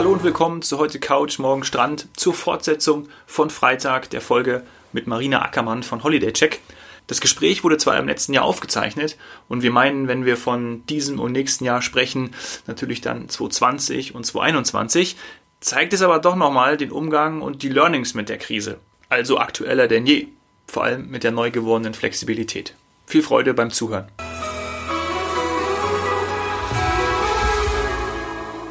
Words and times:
hallo 0.00 0.12
und 0.12 0.22
willkommen 0.22 0.62
zu 0.62 0.78
heute 0.78 0.98
Couch, 0.98 1.38
morgen 1.38 1.62
Strand, 1.62 2.08
zur 2.16 2.32
Fortsetzung 2.32 3.10
von 3.26 3.50
Freitag 3.50 4.08
der 4.08 4.22
Folge 4.22 4.62
mit 4.94 5.06
Marina 5.06 5.42
Ackermann 5.42 5.82
von 5.82 6.02
Holiday 6.02 6.32
Check. 6.32 6.60
Das 7.06 7.20
Gespräch 7.20 7.64
wurde 7.64 7.76
zwar 7.76 7.98
im 7.98 8.06
letzten 8.08 8.32
Jahr 8.32 8.44
aufgezeichnet 8.44 9.18
und 9.50 9.62
wir 9.62 9.70
meinen, 9.70 10.08
wenn 10.08 10.24
wir 10.24 10.38
von 10.38 10.86
diesem 10.86 11.20
und 11.20 11.32
nächsten 11.32 11.66
Jahr 11.66 11.82
sprechen, 11.82 12.30
natürlich 12.66 13.02
dann 13.02 13.28
2020 13.28 14.14
und 14.14 14.24
2021, 14.24 15.18
zeigt 15.60 15.92
es 15.92 16.00
aber 16.00 16.18
doch 16.18 16.34
nochmal 16.34 16.78
den 16.78 16.92
Umgang 16.92 17.42
und 17.42 17.62
die 17.62 17.68
Learnings 17.68 18.14
mit 18.14 18.30
der 18.30 18.38
Krise. 18.38 18.78
Also 19.10 19.36
aktueller 19.36 19.86
denn 19.86 20.06
je, 20.06 20.28
vor 20.66 20.84
allem 20.84 21.10
mit 21.10 21.24
der 21.24 21.32
neu 21.32 21.50
gewordenen 21.50 21.92
Flexibilität. 21.92 22.74
Viel 23.04 23.22
Freude 23.22 23.52
beim 23.52 23.70
Zuhören. 23.70 24.06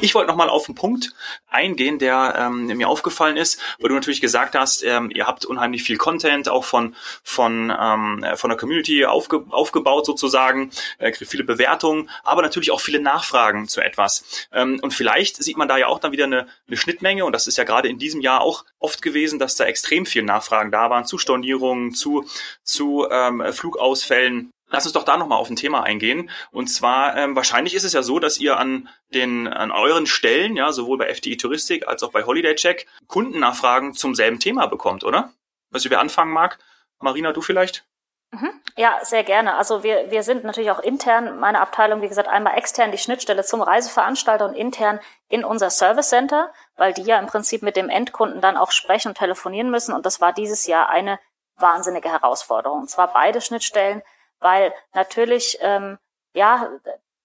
Ich 0.02 0.16
wollte 0.16 0.30
nochmal 0.30 0.49
auf 0.49 0.70
einen 0.70 0.76
Punkt 0.76 1.13
eingehen, 1.49 1.99
der 1.99 2.35
ähm, 2.38 2.67
mir 2.67 2.88
aufgefallen 2.88 3.35
ist, 3.35 3.59
weil 3.80 3.89
du 3.89 3.95
natürlich 3.95 4.22
gesagt 4.22 4.55
hast, 4.55 4.81
ähm, 4.84 5.12
ihr 5.13 5.27
habt 5.27 5.45
unheimlich 5.45 5.84
viel 5.84 5.98
Content 5.98 6.48
auch 6.48 6.63
von 6.63 6.95
von 7.23 7.73
ähm, 7.77 8.25
von 8.35 8.49
der 8.49 8.58
Community 8.58 9.05
aufge, 9.05 9.44
aufgebaut 9.49 10.05
sozusagen, 10.05 10.72
äh, 10.99 11.12
viele 11.12 11.44
Bewertungen, 11.44 12.09
aber 12.23 12.41
natürlich 12.41 12.72
auch 12.72 12.80
viele 12.80 13.02
Nachfragen 13.02 13.67
zu 13.67 13.81
etwas. 13.81 14.48
Ähm, 14.53 14.80
und 14.81 14.94
vielleicht 14.94 15.44
sieht 15.44 15.58
man 15.58 15.67
da 15.67 15.78
ja 15.78 15.88
auch 15.88 16.00
dann 16.00 16.13
wieder 16.13 16.25
eine, 16.25 16.47
eine 16.67 16.78
Schnittmenge 16.78 17.25
und 17.25 17.34
das 17.34 17.47
ist 17.47 17.58
ja 17.58 17.66
gerade 17.66 17.89
in 17.89 18.00
diesem 18.00 18.22
Jahr 18.22 18.41
auch 18.41 18.63
oft 18.80 19.02
gewesen, 19.02 19.38
dass 19.38 19.56
da 19.56 19.66
extrem 19.66 20.06
viel 20.06 20.23
Nachfragen 20.23 20.72
da 20.72 20.89
waren 20.89 21.06
zu 21.06 21.17
Stornierungen, 21.17 21.94
zu 21.94 22.25
zu 22.63 23.06
ähm, 23.11 23.44
Flugausfällen 23.52 24.52
Lass 24.70 24.86
uns 24.86 24.94
doch 24.94 25.03
da 25.03 25.17
nochmal 25.17 25.39
auf 25.39 25.50
ein 25.50 25.56
Thema 25.56 25.84
eingehen. 25.84 26.30
Und 26.52 26.67
zwar, 26.67 27.17
ähm, 27.17 27.36
wahrscheinlich 27.36 27.73
ist 27.73 27.84
es 27.84 27.94
ja 27.94 28.03
so, 28.03 28.20
dass 28.20 28.38
ihr 28.38 28.58
an 28.58 28.88
den, 29.14 29.48
an 29.48 29.72
euren 29.72 30.06
Stellen, 30.06 30.56
ja, 30.56 30.72
sowohl 30.72 30.98
bei 30.98 31.08
FDI 31.08 31.38
Touristik 31.38 31.88
als 31.88 32.03
auch 32.03 32.12
bei 32.12 32.23
Holiday 32.23 32.56
Check, 32.56 32.88
Kundennachfragen 33.08 33.94
zum 33.94 34.16
selben 34.16 34.40
Thema 34.40 34.67
bekommt, 34.67 35.03
oder? 35.03 35.34
Was 35.72 35.86
ich 35.86 35.92
wer 35.92 36.00
anfangen 36.00 36.31
mag? 36.31 36.59
Marina, 37.00 37.31
du 37.31 37.42
vielleicht? 37.42 37.86
Mhm. 38.31 38.62
Ja, 38.78 39.00
sehr 39.03 39.23
gerne. 39.23 39.56
Also 39.56 39.84
wir, 39.84 40.12
wir 40.12 40.22
sind 40.23 40.44
natürlich 40.44 40.70
auch 40.70 40.80
intern, 40.80 41.40
meine 41.40 41.62
Abteilung, 41.62 42.02
wie 42.02 42.08
gesagt, 42.08 42.28
einmal 42.28 42.58
extern 42.58 42.92
die 42.92 42.97
Schnittstelle 42.97 43.44
zum 43.44 43.62
Reiseveranstalter 43.62 44.45
und 44.45 44.53
intern 44.53 45.00
in 45.30 45.44
unser 45.44 45.70
Service 45.70 46.09
Center, 46.09 46.52
weil 46.75 46.94
die 46.94 47.02
ja 47.02 47.17
im 47.17 47.25
Prinzip 47.25 47.64
mit 47.64 47.75
dem 47.75 47.90
Endkunden 47.90 48.40
dann 48.40 48.58
auch 48.58 48.72
sprechen 48.72 49.09
und 49.09 49.17
telefonieren 49.17 49.72
müssen. 49.72 49.94
Und 49.94 50.06
das 50.06 50.22
war 50.22 50.31
dieses 50.31 50.67
Jahr 50.67 50.90
eine 50.90 51.20
wahnsinnige 51.58 52.09
Herausforderung. 52.09 52.81
Und 52.81 52.90
zwar 52.90 53.12
beide 53.12 53.42
Schnittstellen 53.42 54.03
weil 54.40 54.73
natürlich 54.94 55.58
ähm, 55.62 55.98
ja 56.34 56.70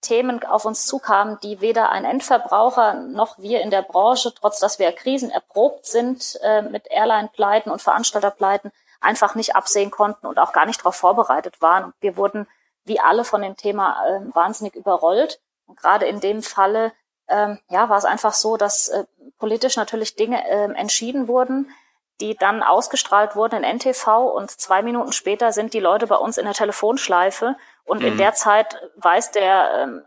Themen 0.04 0.44
auf 0.44 0.64
uns 0.64 0.86
zukamen, 0.86 1.38
die 1.42 1.60
weder 1.60 1.90
ein 1.90 2.04
Endverbraucher 2.04 2.94
noch 2.94 3.38
wir 3.38 3.62
in 3.62 3.70
der 3.70 3.82
Branche, 3.82 4.32
trotz 4.34 4.60
dass 4.60 4.78
wir 4.78 4.92
Krisen 4.92 5.30
erprobt 5.30 5.86
sind 5.86 6.38
äh, 6.42 6.62
mit 6.62 6.86
Airline-Pleiten 6.90 7.70
und 7.70 7.82
Veranstalterpleiten, 7.82 8.70
einfach 9.00 9.34
nicht 9.34 9.56
absehen 9.56 9.90
konnten 9.90 10.26
und 10.26 10.38
auch 10.38 10.52
gar 10.52 10.66
nicht 10.66 10.80
darauf 10.80 10.96
vorbereitet 10.96 11.60
waren. 11.60 11.84
Und 11.84 11.94
wir 12.00 12.16
wurden 12.16 12.46
wie 12.84 13.00
alle 13.00 13.24
von 13.24 13.42
dem 13.42 13.56
Thema 13.56 13.96
äh, 14.06 14.20
wahnsinnig 14.34 14.74
überrollt. 14.74 15.40
Und 15.66 15.78
gerade 15.78 16.06
in 16.06 16.20
dem 16.20 16.42
Falle 16.42 16.92
ähm, 17.28 17.58
ja, 17.70 17.88
war 17.88 17.96
es 17.96 18.04
einfach 18.04 18.34
so, 18.34 18.56
dass 18.56 18.88
äh, 18.88 19.04
politisch 19.38 19.76
natürlich 19.76 20.16
Dinge 20.16 20.46
äh, 20.46 20.72
entschieden 20.74 21.28
wurden, 21.28 21.70
die 22.20 22.36
dann 22.36 22.62
ausgestrahlt 22.62 23.34
wurden 23.34 23.64
in 23.64 23.78
NTV 23.78 24.06
und 24.34 24.50
zwei 24.50 24.82
Minuten 24.82 25.12
später 25.12 25.52
sind 25.52 25.74
die 25.74 25.80
Leute 25.80 26.06
bei 26.06 26.16
uns 26.16 26.38
in 26.38 26.44
der 26.44 26.54
Telefonschleife 26.54 27.56
und 27.84 28.00
mhm. 28.00 28.08
in 28.08 28.18
der 28.18 28.34
Zeit 28.34 28.80
weiß 28.96 29.32
der 29.32 29.82
ähm, 29.82 30.02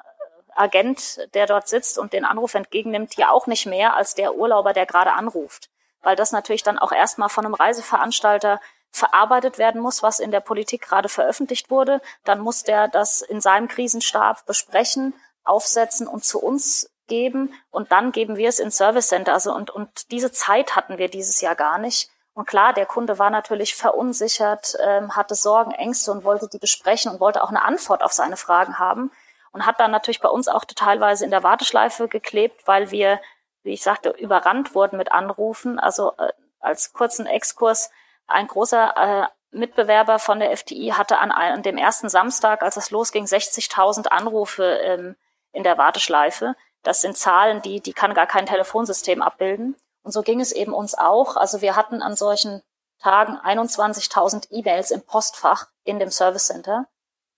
Agent, 0.56 1.20
der 1.34 1.46
dort 1.46 1.68
sitzt 1.68 2.00
und 2.00 2.14
den 2.14 2.26
Anruf 2.26 2.56
entgegennimmt, 2.56 3.16
ja 3.16 3.32
auch 3.32 3.48
nicht 3.48 3.66
mehr 3.66 3.96
als 3.96 4.16
der 4.16 4.36
Urlauber, 4.36 4.74
der 4.74 4.86
gerade 4.86 5.14
anruft. 5.14 5.70
Weil 6.02 6.16
das 6.16 6.32
natürlich 6.32 6.64
dann 6.64 6.80
auch 6.80 6.92
erstmal 6.92 7.30
von 7.30 7.46
einem 7.46 7.54
Reiseveranstalter 7.54 8.60
verarbeitet 8.90 9.58
werden 9.58 9.82
muss, 9.82 10.02
was 10.02 10.20
in 10.20 10.32
der 10.32 10.40
Politik 10.40 10.82
gerade 10.82 11.10
veröffentlicht 11.10 11.70
wurde. 11.70 12.02
Dann 12.24 12.40
muss 12.40 12.64
der 12.64 12.88
das 12.88 13.22
in 13.22 13.42
seinem 13.42 13.68
Krisenstab 13.68 14.46
besprechen, 14.46 15.14
aufsetzen 15.44 16.08
und 16.08 16.24
zu 16.24 16.42
uns 16.42 16.90
geben 17.08 17.54
und 17.72 17.92
dann 17.92 18.12
geben 18.12 18.38
wir 18.38 18.50
es 18.50 18.60
ins 18.60 18.78
Service 18.78 19.08
Center. 19.08 19.34
Also 19.34 19.54
und, 19.54 19.70
und 19.70 20.12
diese 20.12 20.32
Zeit 20.32 20.76
hatten 20.76 20.98
wir 20.98 21.10
dieses 21.10 21.42
Jahr 21.42 21.56
gar 21.56 21.78
nicht. 21.78 22.10
Und 22.34 22.46
klar, 22.46 22.74
der 22.74 22.86
Kunde 22.86 23.18
war 23.18 23.32
natürlich 23.32 23.76
verunsichert, 23.76 24.78
ähm, 24.84 25.16
hatte 25.16 25.34
Sorgen, 25.34 25.72
Ängste 25.72 26.12
und 26.12 26.24
wollte 26.24 26.48
die 26.48 26.60
besprechen 26.60 27.12
und 27.12 27.20
wollte 27.20 27.44
auch 27.44 27.50
eine 27.50 27.66
Antwort 27.66 28.04
auf 28.04 28.14
seine 28.14 28.38
Fragen 28.38 28.78
haben 28.78 29.12
und 29.52 29.66
hat 29.66 29.80
dann 29.80 29.90
natürlich 29.90 30.22
bei 30.22 30.30
uns 30.30 30.48
auch 30.48 30.64
teilweise 30.66 31.26
in 31.26 31.32
der 31.32 31.42
Warteschleife 31.42 32.08
geklebt, 32.08 32.68
weil 32.68 32.92
wir, 32.92 33.20
wie 33.64 33.74
ich 33.74 33.82
sagte, 33.82 34.12
überrannt 34.12 34.76
wurden 34.76 34.98
mit 34.98 35.12
Anrufen. 35.12 35.80
Also 35.80 36.14
äh, 36.20 36.32
als 36.60 36.94
kurzen 36.94 37.26
Exkurs, 37.26 37.90
ein 38.28 38.48
großer 38.48 38.94
äh, 38.96 39.28
Mitbewerber 39.58 40.20
von 40.20 40.40
der 40.40 40.52
FDI 40.52 40.94
hatte 40.96 41.20
an, 41.20 41.32
an 41.32 41.64
dem 41.64 41.78
ersten 41.78 42.10
Samstag, 42.10 42.62
als 42.62 42.78
es 42.78 42.92
losging, 42.92 43.26
60.000 43.26 44.08
Anrufe 44.08 44.64
ähm, 44.64 45.16
in 45.54 45.64
der 45.64 45.78
Warteschleife. 45.78 46.56
Das 46.88 47.02
sind 47.02 47.18
Zahlen, 47.18 47.62
die, 47.62 47.82
die 47.82 47.92
kann 47.92 48.14
gar 48.14 48.28
kein 48.28 48.46
Telefonsystem 48.46 49.22
abbilden. 49.22 49.76
Und 50.04 50.14
so 50.14 50.22
ging 50.22 50.40
es 50.40 50.54
eben 50.54 50.74
uns 50.74 50.98
auch. 50.98 51.36
Also 51.36 51.60
wir 51.60 51.76
hatten 51.76 52.02
an 52.02 52.16
solchen 52.16 52.62
Tagen 52.98 53.38
21.000 53.38 54.48
E-Mails 54.52 54.92
im 54.92 55.02
Postfach 55.02 55.68
in 55.84 56.00
dem 56.00 56.12
Service 56.12 56.48
Center. 56.48 56.88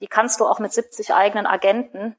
Die 0.01 0.07
kannst 0.07 0.39
du 0.39 0.45
auch 0.45 0.59
mit 0.59 0.71
70 0.71 1.15
eigenen 1.15 1.47
Agenten 1.47 2.15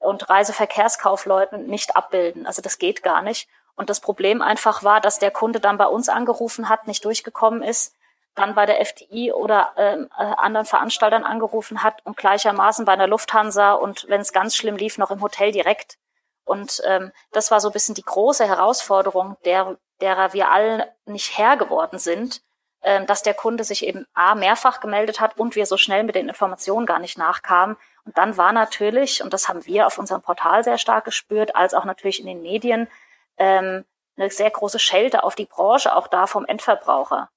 und 0.00 0.28
Reiseverkehrskaufleuten 0.28 1.66
nicht 1.66 1.96
abbilden. 1.96 2.46
Also 2.46 2.60
das 2.60 2.76
geht 2.76 3.02
gar 3.02 3.22
nicht. 3.22 3.48
Und 3.74 3.88
das 3.88 4.00
Problem 4.00 4.42
einfach 4.42 4.82
war, 4.82 5.00
dass 5.00 5.18
der 5.18 5.30
Kunde 5.30 5.60
dann 5.60 5.78
bei 5.78 5.86
uns 5.86 6.10
angerufen 6.10 6.68
hat, 6.68 6.86
nicht 6.86 7.06
durchgekommen 7.06 7.62
ist, 7.62 7.94
dann 8.34 8.54
bei 8.54 8.66
der 8.66 8.82
FDI 8.82 9.32
oder 9.32 9.72
ähm, 9.78 10.10
äh, 10.18 10.24
anderen 10.24 10.66
Veranstaltern 10.66 11.24
angerufen 11.24 11.82
hat 11.82 12.04
und 12.04 12.18
gleichermaßen 12.18 12.84
bei 12.84 12.92
einer 12.92 13.06
Lufthansa 13.06 13.72
und 13.72 14.04
wenn 14.10 14.20
es 14.20 14.34
ganz 14.34 14.54
schlimm 14.54 14.76
lief, 14.76 14.98
noch 14.98 15.10
im 15.10 15.22
Hotel 15.22 15.52
direkt. 15.52 15.96
Und 16.46 16.80
ähm, 16.86 17.12
das 17.32 17.50
war 17.50 17.60
so 17.60 17.68
ein 17.68 17.72
bisschen 17.72 17.94
die 17.94 18.04
große 18.04 18.46
Herausforderung, 18.46 19.36
der, 19.44 19.76
derer 20.00 20.32
wir 20.32 20.50
alle 20.50 20.94
nicht 21.04 21.36
Herr 21.36 21.58
geworden 21.58 21.98
sind, 21.98 22.40
ähm, 22.82 23.04
dass 23.06 23.22
der 23.22 23.34
Kunde 23.34 23.64
sich 23.64 23.84
eben 23.84 24.06
A 24.14 24.34
mehrfach 24.34 24.80
gemeldet 24.80 25.20
hat 25.20 25.38
und 25.38 25.56
wir 25.56 25.66
so 25.66 25.76
schnell 25.76 26.04
mit 26.04 26.14
den 26.14 26.28
Informationen 26.28 26.86
gar 26.86 27.00
nicht 27.00 27.18
nachkamen. 27.18 27.76
Und 28.04 28.16
dann 28.16 28.36
war 28.38 28.52
natürlich, 28.52 29.22
und 29.22 29.32
das 29.32 29.48
haben 29.48 29.66
wir 29.66 29.86
auf 29.86 29.98
unserem 29.98 30.22
Portal 30.22 30.64
sehr 30.64 30.78
stark 30.78 31.04
gespürt, 31.04 31.54
als 31.54 31.74
auch 31.74 31.84
natürlich 31.84 32.20
in 32.20 32.26
den 32.26 32.42
Medien, 32.42 32.88
ähm, 33.36 33.84
eine 34.16 34.30
sehr 34.30 34.50
große 34.50 34.78
Schelte 34.78 35.24
auf 35.24 35.34
die 35.34 35.44
Branche, 35.44 35.94
auch 35.94 36.06
da 36.06 36.26
vom 36.26 36.46
Endverbraucher 36.46 37.28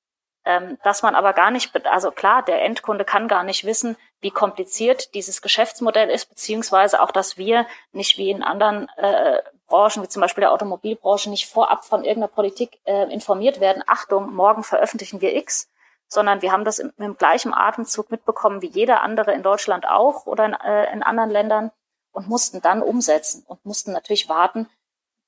ähm, 0.49 0.77
dass 0.83 1.03
man 1.03 1.15
aber 1.15 1.33
gar 1.33 1.51
nicht, 1.51 1.85
also 1.85 2.11
klar, 2.11 2.43
der 2.43 2.63
Endkunde 2.63 3.05
kann 3.05 3.27
gar 3.27 3.43
nicht 3.43 3.65
wissen, 3.65 3.97
wie 4.21 4.31
kompliziert 4.31 5.13
dieses 5.13 5.41
Geschäftsmodell 5.41 6.09
ist, 6.09 6.27
beziehungsweise 6.27 7.01
auch, 7.01 7.11
dass 7.11 7.37
wir 7.37 7.65
nicht 7.91 8.17
wie 8.17 8.31
in 8.31 8.43
anderen 8.43 8.89
äh, 8.97 9.41
Branchen, 9.67 10.03
wie 10.03 10.09
zum 10.09 10.21
Beispiel 10.21 10.41
der 10.41 10.51
Automobilbranche, 10.51 11.29
nicht 11.29 11.47
vorab 11.47 11.85
von 11.85 12.03
irgendeiner 12.03 12.33
Politik 12.33 12.79
äh, 12.85 13.11
informiert 13.11 13.59
werden, 13.59 13.83
Achtung, 13.87 14.33
morgen 14.33 14.63
veröffentlichen 14.63 15.21
wir 15.21 15.35
X, 15.35 15.69
sondern 16.07 16.41
wir 16.41 16.51
haben 16.51 16.65
das 16.65 16.79
im, 16.79 16.91
im 16.97 17.17
gleichen 17.17 17.53
Atemzug 17.53 18.11
mitbekommen 18.11 18.61
wie 18.61 18.67
jeder 18.67 19.01
andere 19.01 19.33
in 19.33 19.43
Deutschland 19.43 19.87
auch 19.87 20.25
oder 20.25 20.45
in, 20.45 20.53
äh, 20.53 20.91
in 20.91 21.03
anderen 21.03 21.29
Ländern 21.29 21.71
und 22.11 22.27
mussten 22.27 22.61
dann 22.61 22.81
umsetzen 22.81 23.45
und 23.47 23.65
mussten 23.65 23.93
natürlich 23.93 24.27
warten, 24.27 24.67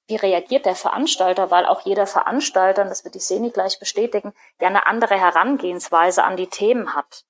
wie 0.08 0.16
reagiert 0.16 0.66
der 0.66 0.76
Veranstalter, 0.76 1.52
weil 1.52 1.66
auch 1.66 1.82
jeder 1.82 2.08
Veranstalter, 2.08 2.82
und 2.82 2.90
das 2.90 3.06
wird 3.06 3.16
die 3.16 3.20
Seni 3.20 3.52
gleich 3.52 3.80
bestätigen, 3.80 4.34
ja 4.60 4.68
eine 4.68 4.88
andere 4.88 5.18
Herangehensweise 5.18 6.24
an 6.24 6.36
die 6.36 6.48
Themen 6.48 6.96
hat. 6.96 7.24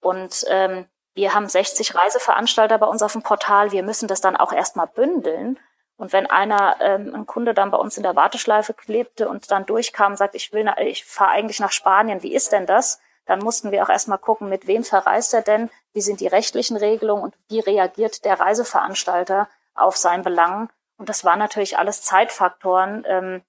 Und 0.00 0.44
ähm, 0.48 0.86
wir 1.14 1.34
haben 1.34 1.48
60 1.48 1.94
Reiseveranstalter 1.94 2.78
bei 2.78 2.86
uns 2.86 3.02
auf 3.02 3.12
dem 3.12 3.22
Portal. 3.22 3.72
Wir 3.72 3.82
müssen 3.82 4.08
das 4.08 4.20
dann 4.20 4.36
auch 4.36 4.52
erstmal 4.52 4.86
bündeln. 4.86 5.58
Und 5.96 6.12
wenn 6.12 6.26
einer, 6.26 6.76
ähm, 6.80 7.14
ein 7.14 7.26
Kunde 7.26 7.54
dann 7.54 7.70
bei 7.70 7.78
uns 7.78 7.96
in 7.96 8.02
der 8.02 8.16
Warteschleife 8.16 8.74
klebte 8.74 9.28
und 9.28 9.50
dann 9.50 9.66
durchkam 9.66 10.16
sagt, 10.16 10.34
ich 10.34 10.52
will, 10.52 10.68
ich 10.78 11.04
fahre 11.04 11.32
eigentlich 11.32 11.60
nach 11.60 11.70
Spanien, 11.70 12.22
wie 12.22 12.34
ist 12.34 12.52
denn 12.52 12.66
das? 12.66 13.00
Dann 13.26 13.38
mussten 13.38 13.70
wir 13.70 13.84
auch 13.84 13.88
erstmal 13.88 14.18
gucken, 14.18 14.48
mit 14.48 14.66
wem 14.66 14.82
verreist 14.82 15.32
er 15.32 15.42
denn, 15.42 15.70
wie 15.92 16.00
sind 16.00 16.20
die 16.20 16.26
rechtlichen 16.26 16.76
Regelungen 16.76 17.22
und 17.22 17.34
wie 17.48 17.60
reagiert 17.60 18.24
der 18.24 18.40
Reiseveranstalter 18.40 19.48
auf 19.74 19.96
sein 19.96 20.22
Belang 20.22 20.70
und 21.02 21.08
das 21.08 21.24
waren 21.24 21.40
natürlich 21.40 21.78
alles 21.78 22.02
Zeitfaktoren, 22.02 23.04
ähm, 23.08 23.42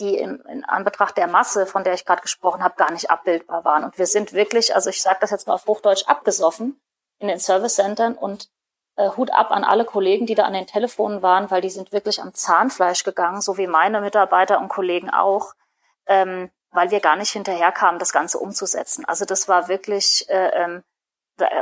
die 0.00 0.18
in, 0.18 0.40
in 0.40 0.66
Anbetracht 0.66 1.16
der 1.16 1.28
Masse, 1.28 1.64
von 1.64 1.82
der 1.82 1.94
ich 1.94 2.04
gerade 2.04 2.20
gesprochen 2.20 2.62
habe, 2.62 2.74
gar 2.76 2.92
nicht 2.92 3.08
abbildbar 3.08 3.64
waren. 3.64 3.84
Und 3.84 3.96
wir 3.96 4.06
sind 4.06 4.34
wirklich, 4.34 4.74
also 4.74 4.90
ich 4.90 5.00
sage 5.00 5.16
das 5.22 5.30
jetzt 5.30 5.46
mal 5.46 5.54
auf 5.54 5.66
Hochdeutsch, 5.66 6.06
abgesoffen 6.06 6.78
in 7.18 7.28
den 7.28 7.38
Service-Centern 7.38 8.14
und 8.14 8.48
äh, 8.96 9.10
Hut 9.16 9.32
ab 9.32 9.50
an 9.50 9.64
alle 9.64 9.84
Kollegen, 9.84 10.26
die 10.26 10.34
da 10.34 10.44
an 10.44 10.52
den 10.52 10.66
Telefonen 10.66 11.22
waren, 11.22 11.50
weil 11.50 11.60
die 11.60 11.70
sind 11.70 11.92
wirklich 11.92 12.20
am 12.20 12.34
Zahnfleisch 12.34 13.04
gegangen, 13.04 13.40
so 13.40 13.56
wie 13.56 13.66
meine 13.66 14.00
Mitarbeiter 14.00 14.60
und 14.60 14.68
Kollegen 14.68 15.10
auch, 15.10 15.54
ähm, 16.06 16.50
weil 16.70 16.90
wir 16.90 17.00
gar 17.00 17.16
nicht 17.16 17.30
hinterherkamen, 17.30 17.98
das 17.98 18.12
Ganze 18.12 18.38
umzusetzen. 18.38 19.04
Also 19.04 19.24
das 19.24 19.48
war 19.48 19.68
wirklich 19.68 20.28
äh, 20.28 20.48
ähm, 20.48 20.84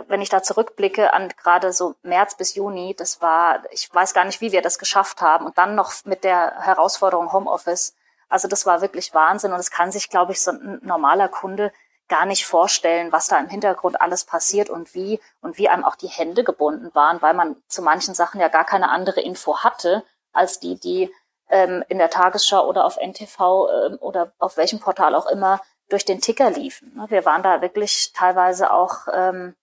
wenn 0.09 0.21
ich 0.21 0.29
da 0.29 0.43
zurückblicke 0.43 1.13
an 1.13 1.29
gerade 1.29 1.73
so 1.73 1.95
März 2.03 2.37
bis 2.37 2.55
Juni, 2.55 2.95
das 2.95 3.23
war, 3.23 3.63
ich 3.71 3.93
weiß 3.93 4.13
gar 4.13 4.25
nicht, 4.25 4.41
wie 4.41 4.53
wir 4.53 4.63
das 4.63 4.79
geschafft 4.79 5.23
haben. 5.23 5.47
Und 5.47 5.57
dann 5.59 5.75
noch 5.75 5.93
mit 6.05 6.25
der 6.25 6.61
Herausforderung 6.61 7.33
Homeoffice. 7.33 7.95
Also 8.29 8.49
das 8.49 8.67
war 8.67 8.83
wirklich 8.83 9.15
Wahnsinn. 9.15 9.53
Und 9.53 9.61
es 9.61 9.71
kann 9.71 9.91
sich, 9.91 10.11
glaube 10.11 10.33
ich, 10.33 10.43
so 10.43 10.51
ein 10.51 10.81
normaler 10.83 11.29
Kunde 11.29 11.73
gar 12.13 12.27
nicht 12.27 12.45
vorstellen, 12.45 13.11
was 13.11 13.29
da 13.29 13.39
im 13.39 13.49
Hintergrund 13.49 13.99
alles 14.03 14.27
passiert 14.27 14.69
und 14.69 14.93
wie 14.93 15.19
und 15.41 15.57
wie 15.57 15.71
einem 15.71 15.83
auch 15.83 15.97
die 15.97 16.09
Hände 16.09 16.45
gebunden 16.45 16.91
waren, 16.93 17.23
weil 17.23 17.33
man 17.33 17.57
zu 17.69 17.81
manchen 17.81 18.13
Sachen 18.13 18.39
ja 18.39 18.49
gar 18.49 18.67
keine 18.67 18.91
andere 18.91 19.23
Info 19.23 19.61
hatte 19.61 20.05
als 20.31 20.61
die, 20.61 20.79
die 20.79 21.11
ähm, 21.49 21.83
in 21.89 21.97
der 21.97 22.11
Tagesschau 22.11 22.69
oder 22.69 22.85
auf 22.85 22.99
NTV 22.99 23.41
ähm, 23.41 23.99
oder 23.99 24.31
auf 24.39 24.59
welchem 24.59 24.79
Portal 24.79 25.15
auch 25.15 25.25
immer 25.25 25.63
durch 25.89 26.05
den 26.05 26.21
Ticker 26.21 26.51
liefen. 26.51 26.93
Ne, 26.95 27.07
wir 27.09 27.25
waren 27.25 27.43
da 27.43 27.63
wirklich 27.63 28.13
teilweise 28.13 28.75
auch 28.75 29.09
ähm, 29.11 29.57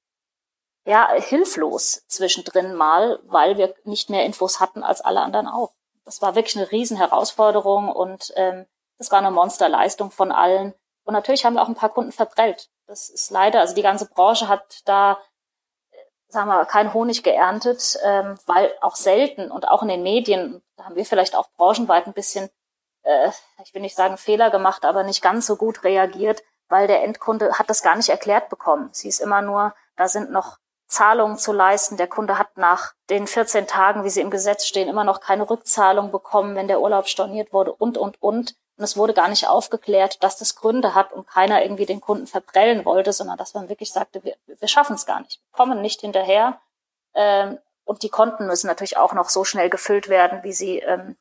ja 0.86 1.08
hilflos 1.12 2.04
zwischendrin 2.08 2.74
mal, 2.74 3.20
weil 3.28 3.60
wir 3.60 3.76
nicht 3.84 4.10
mehr 4.10 4.26
Infos 4.26 4.60
hatten 4.60 4.82
als 4.82 5.02
alle 5.02 5.22
anderen 5.22 5.48
auch. 5.48 5.74
Das 6.04 6.24
war 6.24 6.34
wirklich 6.34 6.56
eine 6.56 6.72
Riesenherausforderung 6.72 7.90
und 7.90 8.34
ähm, 8.38 8.66
das 8.98 9.12
war 9.12 9.20
eine 9.20 9.30
Monsterleistung 9.30 10.10
von 10.10 10.32
allen. 10.32 10.74
Und 11.10 11.14
natürlich 11.14 11.44
haben 11.44 11.56
wir 11.56 11.64
auch 11.64 11.68
ein 11.68 11.74
paar 11.74 11.90
Kunden 11.90 12.12
verprellt. 12.12 12.70
Das 12.86 13.10
ist 13.10 13.32
leider, 13.32 13.62
also 13.62 13.74
die 13.74 13.82
ganze 13.82 14.06
Branche 14.08 14.48
hat 14.48 14.82
da, 14.86 15.18
sagen 16.28 16.50
wir, 16.50 16.66
kein 16.66 16.94
Honig 16.94 17.24
geerntet, 17.24 17.98
ähm, 18.04 18.38
weil 18.46 18.72
auch 18.82 18.96
selten 18.96 19.50
und 19.50 19.68
auch 19.68 19.82
in 19.82 19.88
den 19.88 20.04
Medien, 20.04 20.62
da 20.78 20.86
haben 20.86 20.96
wir 20.96 21.08
vielleicht 21.08 21.36
auch 21.36 21.50
branchenweit 21.58 22.06
ein 22.06 22.14
bisschen, 22.14 22.52
äh, 23.02 23.32
ich 23.64 23.74
will 23.74 23.82
nicht 23.82 23.96
sagen 23.96 24.18
Fehler 24.18 24.52
gemacht, 24.52 24.86
aber 24.86 25.02
nicht 25.02 25.24
ganz 25.24 25.48
so 25.48 25.56
gut 25.56 25.84
reagiert, 25.84 26.44
weil 26.68 26.86
der 26.86 27.02
Endkunde 27.02 27.58
hat 27.58 27.72
das 27.72 27.82
gar 27.82 27.96
nicht 27.96 28.10
erklärt 28.10 28.50
bekommen. 28.50 28.90
Sie 28.92 29.08
ist 29.08 29.20
immer 29.20 29.42
nur, 29.42 29.74
da 29.96 30.08
sind 30.08 30.30
noch 30.30 30.60
Zahlungen 30.86 31.40
zu 31.40 31.54
leisten. 31.54 31.98
Der 31.98 32.06
Kunde 32.06 32.38
hat 32.38 32.56
nach 32.56 32.94
den 33.10 33.26
14 33.26 33.66
Tagen, 33.66 34.04
wie 34.04 34.12
sie 34.12 34.22
im 34.22 34.30
Gesetz 34.30 34.68
stehen, 34.68 34.88
immer 34.88 35.06
noch 35.06 35.22
keine 35.22 35.50
Rückzahlung 35.50 36.12
bekommen, 36.12 36.56
wenn 36.56 36.68
der 36.68 36.82
Urlaub 36.82 37.08
storniert 37.08 37.52
wurde 37.52 37.74
und, 37.74 37.98
und, 37.98 38.22
und. 38.22 38.54
Und 38.80 38.86
es 38.86 38.96
wurde 38.96 39.14
gar 39.14 39.28
nicht 39.28 39.46
aufgeklärt, 39.46 40.24
dass 40.24 40.38
das 40.38 40.56
Gründe 40.56 40.96
hat 40.96 41.12
und 41.12 41.28
keiner 41.28 41.62
irgendwie 41.62 41.86
den 41.86 42.00
Kunden 42.00 42.28
verprellen 42.28 42.86
wollte, 42.86 43.12
sondern 43.12 43.38
dass 43.38 43.54
man 43.54 43.68
wirklich 43.68 43.92
sagte, 43.92 44.24
wir, 44.24 44.38
wir 44.46 44.68
schaffen 44.70 44.96
es 44.96 45.06
gar 45.06 45.20
nicht, 45.20 45.42
wir 45.42 45.58
kommen 45.58 45.82
nicht 45.82 46.00
hinterher. 46.00 46.62
Ähm, 47.14 47.60
und 47.84 48.04
die 48.04 48.10
Konten 48.10 48.48
müssen 48.48 48.68
natürlich 48.68 48.96
auch 48.96 49.12
noch 49.12 49.28
so 49.28 49.44
schnell 49.44 49.70
gefüllt 49.70 50.08
werden, 50.08 50.44
wie 50.44 50.54
sie, 50.54 50.80
ähm, 50.80 51.18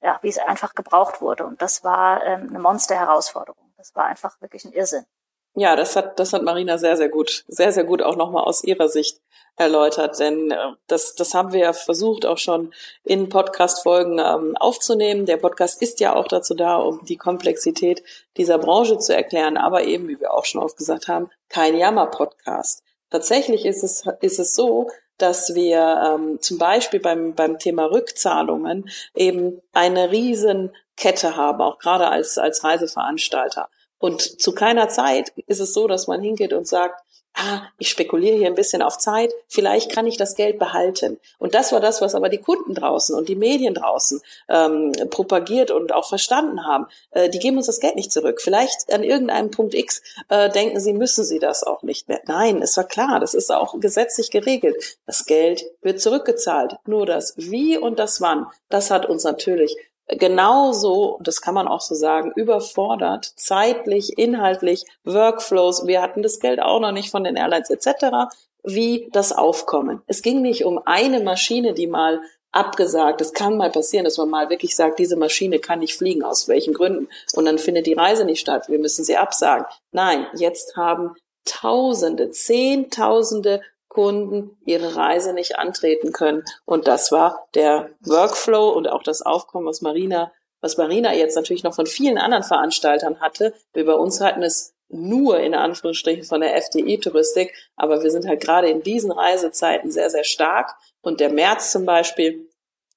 ja, 0.00 0.18
wie 0.22 0.28
es 0.28 0.38
einfach 0.38 0.74
gebraucht 0.74 1.20
wurde. 1.20 1.46
Und 1.46 1.62
das 1.62 1.84
war 1.84 2.24
ähm, 2.24 2.48
eine 2.48 2.58
Monster-Herausforderung. 2.58 3.72
Das 3.76 3.94
war 3.94 4.06
einfach 4.06 4.40
wirklich 4.40 4.64
ein 4.64 4.72
Irrsinn. 4.72 5.06
Ja, 5.54 5.76
das 5.76 5.96
hat, 5.96 6.18
das 6.20 6.32
hat 6.32 6.42
Marina 6.42 6.78
sehr, 6.78 6.96
sehr 6.96 7.08
gut, 7.08 7.44
sehr, 7.48 7.72
sehr 7.72 7.84
gut 7.84 8.02
auch 8.02 8.16
nochmal 8.16 8.44
aus 8.44 8.62
ihrer 8.62 8.88
Sicht 8.88 9.20
erläutert, 9.58 10.18
denn 10.20 10.50
äh, 10.50 10.56
das, 10.86 11.14
das 11.14 11.34
haben 11.34 11.52
wir 11.52 11.60
ja 11.60 11.72
versucht 11.72 12.24
auch 12.26 12.38
schon 12.38 12.72
in 13.04 13.28
Podcast-Folgen 13.28 14.18
ähm, 14.18 14.56
aufzunehmen. 14.56 15.26
Der 15.26 15.36
Podcast 15.36 15.82
ist 15.82 16.00
ja 16.00 16.14
auch 16.14 16.28
dazu 16.28 16.54
da, 16.54 16.76
um 16.76 17.04
die 17.04 17.16
Komplexität 17.16 18.02
dieser 18.36 18.58
Branche 18.58 18.98
zu 18.98 19.14
erklären, 19.14 19.56
aber 19.56 19.84
eben, 19.84 20.08
wie 20.08 20.20
wir 20.20 20.32
auch 20.32 20.44
schon 20.44 20.62
oft 20.62 20.76
gesagt 20.76 21.08
haben, 21.08 21.30
kein 21.48 21.76
Jammer-Podcast. 21.76 22.84
Tatsächlich 23.10 23.64
ist 23.64 23.82
es, 23.82 24.04
ist 24.20 24.38
es 24.38 24.54
so, 24.54 24.88
dass 25.16 25.54
wir 25.54 26.14
ähm, 26.14 26.40
zum 26.40 26.58
Beispiel 26.58 27.00
beim, 27.00 27.34
beim 27.34 27.58
Thema 27.58 27.86
Rückzahlungen 27.86 28.88
eben 29.14 29.60
eine 29.72 30.12
riesen 30.12 30.74
Kette 30.96 31.36
haben, 31.36 31.60
auch 31.60 31.78
gerade 31.78 32.08
als, 32.08 32.38
als 32.38 32.62
Reiseveranstalter. 32.62 33.68
Und 33.98 34.40
zu 34.40 34.52
keiner 34.52 34.88
Zeit 34.88 35.32
ist 35.46 35.60
es 35.60 35.72
so, 35.72 35.86
dass 35.86 36.06
man 36.06 36.20
hingeht 36.20 36.52
und 36.52 36.66
sagt, 36.66 37.02
ah, 37.38 37.62
ich 37.78 37.88
spekuliere 37.88 38.36
hier 38.36 38.46
ein 38.46 38.54
bisschen 38.54 38.82
auf 38.82 38.98
Zeit, 38.98 39.32
vielleicht 39.46 39.92
kann 39.92 40.06
ich 40.06 40.16
das 40.16 40.34
Geld 40.34 40.58
behalten. 40.58 41.18
Und 41.38 41.54
das 41.54 41.72
war 41.72 41.80
das, 41.80 42.00
was 42.00 42.14
aber 42.14 42.28
die 42.28 42.38
Kunden 42.38 42.74
draußen 42.74 43.14
und 43.14 43.28
die 43.28 43.36
Medien 43.36 43.74
draußen 43.74 44.20
ähm, 44.48 44.92
propagiert 45.10 45.70
und 45.70 45.92
auch 45.92 46.08
verstanden 46.08 46.66
haben. 46.66 46.86
Äh, 47.10 47.30
die 47.30 47.38
geben 47.38 47.56
uns 47.56 47.66
das 47.66 47.80
Geld 47.80 47.96
nicht 47.96 48.12
zurück. 48.12 48.40
Vielleicht 48.42 48.92
an 48.92 49.04
irgendeinem 49.04 49.50
Punkt 49.50 49.74
X 49.74 50.02
äh, 50.28 50.50
denken 50.50 50.80
sie, 50.80 50.92
müssen 50.92 51.24
sie 51.24 51.38
das 51.38 51.62
auch 51.62 51.82
nicht 51.82 52.08
mehr. 52.08 52.20
Nein, 52.26 52.60
es 52.60 52.76
war 52.76 52.84
klar, 52.84 53.20
das 53.20 53.34
ist 53.34 53.50
auch 53.52 53.78
gesetzlich 53.78 54.30
geregelt. 54.30 54.98
Das 55.06 55.26
Geld 55.26 55.64
wird 55.82 56.00
zurückgezahlt. 56.00 56.76
Nur 56.86 57.06
das 57.06 57.34
Wie 57.36 57.78
und 57.78 57.98
das 57.98 58.20
Wann, 58.20 58.46
das 58.68 58.90
hat 58.90 59.06
uns 59.06 59.24
natürlich 59.24 59.76
genauso, 60.08 61.18
das 61.22 61.40
kann 61.40 61.54
man 61.54 61.68
auch 61.68 61.80
so 61.80 61.94
sagen, 61.94 62.32
überfordert, 62.34 63.32
zeitlich, 63.36 64.18
inhaltlich, 64.18 64.84
Workflows. 65.04 65.86
Wir 65.86 66.02
hatten 66.02 66.22
das 66.22 66.40
Geld 66.40 66.60
auch 66.60 66.80
noch 66.80 66.92
nicht 66.92 67.10
von 67.10 67.24
den 67.24 67.36
Airlines 67.36 67.70
etc., 67.70 68.30
wie 68.64 69.08
das 69.12 69.32
Aufkommen. 69.32 70.02
Es 70.06 70.22
ging 70.22 70.42
nicht 70.42 70.64
um 70.64 70.80
eine 70.84 71.20
Maschine, 71.20 71.74
die 71.74 71.86
mal 71.86 72.20
abgesagt. 72.50 73.20
Es 73.20 73.32
kann 73.32 73.56
mal 73.56 73.70
passieren, 73.70 74.04
dass 74.04 74.18
man 74.18 74.30
mal 74.30 74.50
wirklich 74.50 74.74
sagt, 74.74 74.98
diese 74.98 75.16
Maschine 75.16 75.58
kann 75.58 75.80
nicht 75.80 75.96
fliegen, 75.96 76.24
aus 76.24 76.48
welchen 76.48 76.74
Gründen. 76.74 77.08
Und 77.34 77.44
dann 77.44 77.58
findet 77.58 77.86
die 77.86 77.94
Reise 77.94 78.24
nicht 78.24 78.40
statt. 78.40 78.68
Wir 78.68 78.78
müssen 78.78 79.04
sie 79.04 79.16
absagen. 79.16 79.66
Nein, 79.92 80.26
jetzt 80.34 80.76
haben 80.76 81.14
Tausende, 81.44 82.30
Zehntausende 82.30 83.62
Kunden 83.88 84.56
ihre 84.64 84.96
Reise 84.96 85.32
nicht 85.32 85.58
antreten 85.58 86.12
können. 86.12 86.44
Und 86.64 86.86
das 86.88 87.10
war 87.10 87.48
der 87.54 87.90
Workflow 88.00 88.70
und 88.70 88.88
auch 88.88 89.02
das 89.02 89.22
Aufkommen, 89.22 89.66
was 89.66 89.80
Marina, 89.80 90.32
was 90.60 90.76
Marina 90.76 91.14
jetzt 91.14 91.36
natürlich 91.36 91.62
noch 91.62 91.74
von 91.74 91.86
vielen 91.86 92.18
anderen 92.18 92.44
Veranstaltern 92.44 93.20
hatte. 93.20 93.54
Wir 93.72 93.86
bei 93.86 93.94
uns 93.94 94.20
hatten 94.20 94.42
es 94.42 94.74
nur 94.88 95.38
in 95.40 95.54
Anführungsstrichen 95.54 96.24
von 96.24 96.40
der 96.40 96.56
FDI-Touristik, 96.56 97.54
aber 97.76 98.02
wir 98.02 98.10
sind 98.10 98.26
halt 98.26 98.40
gerade 98.40 98.68
in 98.68 98.82
diesen 98.82 99.10
Reisezeiten 99.10 99.90
sehr, 99.90 100.10
sehr 100.10 100.24
stark. 100.24 100.74
Und 101.00 101.20
der 101.20 101.30
März 101.30 101.72
zum 101.72 101.84
Beispiel 101.84 102.48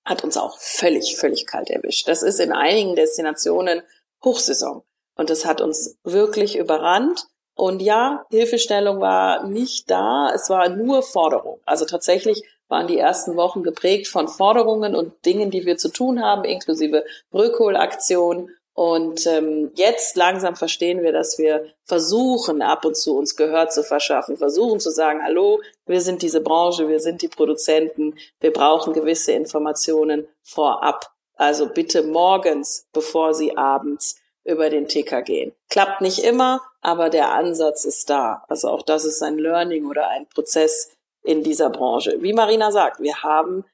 hat 0.05 0.23
uns 0.23 0.37
auch 0.37 0.57
völlig, 0.57 1.17
völlig 1.17 1.45
kalt 1.45 1.69
erwischt. 1.69 2.07
Das 2.07 2.23
ist 2.23 2.39
in 2.39 2.51
einigen 2.51 2.95
Destinationen 2.95 3.83
Hochsaison. 4.23 4.83
Und 5.15 5.29
das 5.29 5.45
hat 5.45 5.61
uns 5.61 5.97
wirklich 6.03 6.57
überrannt. 6.57 7.27
Und 7.55 7.81
ja, 7.81 8.25
Hilfestellung 8.29 9.01
war 9.01 9.47
nicht 9.47 9.89
da, 9.91 10.31
es 10.33 10.49
war 10.49 10.69
nur 10.69 11.03
Forderung. 11.03 11.59
Also 11.65 11.85
tatsächlich 11.85 12.43
waren 12.67 12.87
die 12.87 12.97
ersten 12.97 13.35
Wochen 13.35 13.63
geprägt 13.63 14.07
von 14.07 14.27
Forderungen 14.27 14.95
und 14.95 15.25
Dingen, 15.25 15.51
die 15.51 15.65
wir 15.65 15.77
zu 15.77 15.89
tun 15.89 16.23
haben, 16.23 16.45
inklusive 16.45 17.03
Rückholaktion. 17.33 18.49
Und 18.73 19.27
ähm, 19.27 19.71
jetzt 19.75 20.15
langsam 20.15 20.55
verstehen 20.55 21.03
wir, 21.03 21.11
dass 21.11 21.37
wir 21.37 21.65
versuchen, 21.83 22.61
ab 22.61 22.85
und 22.85 22.95
zu 22.95 23.17
uns 23.17 23.35
Gehör 23.35 23.67
zu 23.67 23.83
verschaffen, 23.83 24.37
versuchen 24.37 24.79
zu 24.79 24.89
sagen, 24.89 25.21
hallo, 25.23 25.61
wir 25.85 25.99
sind 25.99 26.21
diese 26.21 26.39
Branche, 26.39 26.87
wir 26.87 27.01
sind 27.01 27.21
die 27.21 27.27
Produzenten, 27.27 28.15
wir 28.39 28.53
brauchen 28.53 28.93
gewisse 28.93 29.33
Informationen 29.33 30.25
vorab. 30.41 31.11
Also 31.35 31.67
bitte 31.67 32.03
morgens, 32.03 32.87
bevor 32.93 33.33
Sie 33.33 33.57
abends 33.57 34.15
über 34.45 34.69
den 34.69 34.87
Ticker 34.87 35.21
gehen. 35.21 35.53
Klappt 35.69 36.01
nicht 36.01 36.19
immer, 36.19 36.61
aber 36.81 37.09
der 37.09 37.31
Ansatz 37.31 37.85
ist 37.85 38.09
da. 38.09 38.43
Also 38.49 38.69
auch 38.69 38.81
das 38.81 39.05
ist 39.05 39.21
ein 39.21 39.37
Learning 39.37 39.85
oder 39.85 40.07
ein 40.09 40.27
Prozess 40.27 40.95
in 41.23 41.43
dieser 41.43 41.69
Branche. 41.69 42.17
Wie 42.21 42.33
Marina 42.33 42.71
sagt, 42.71 42.99
wir 42.99 43.23
haben 43.23 43.65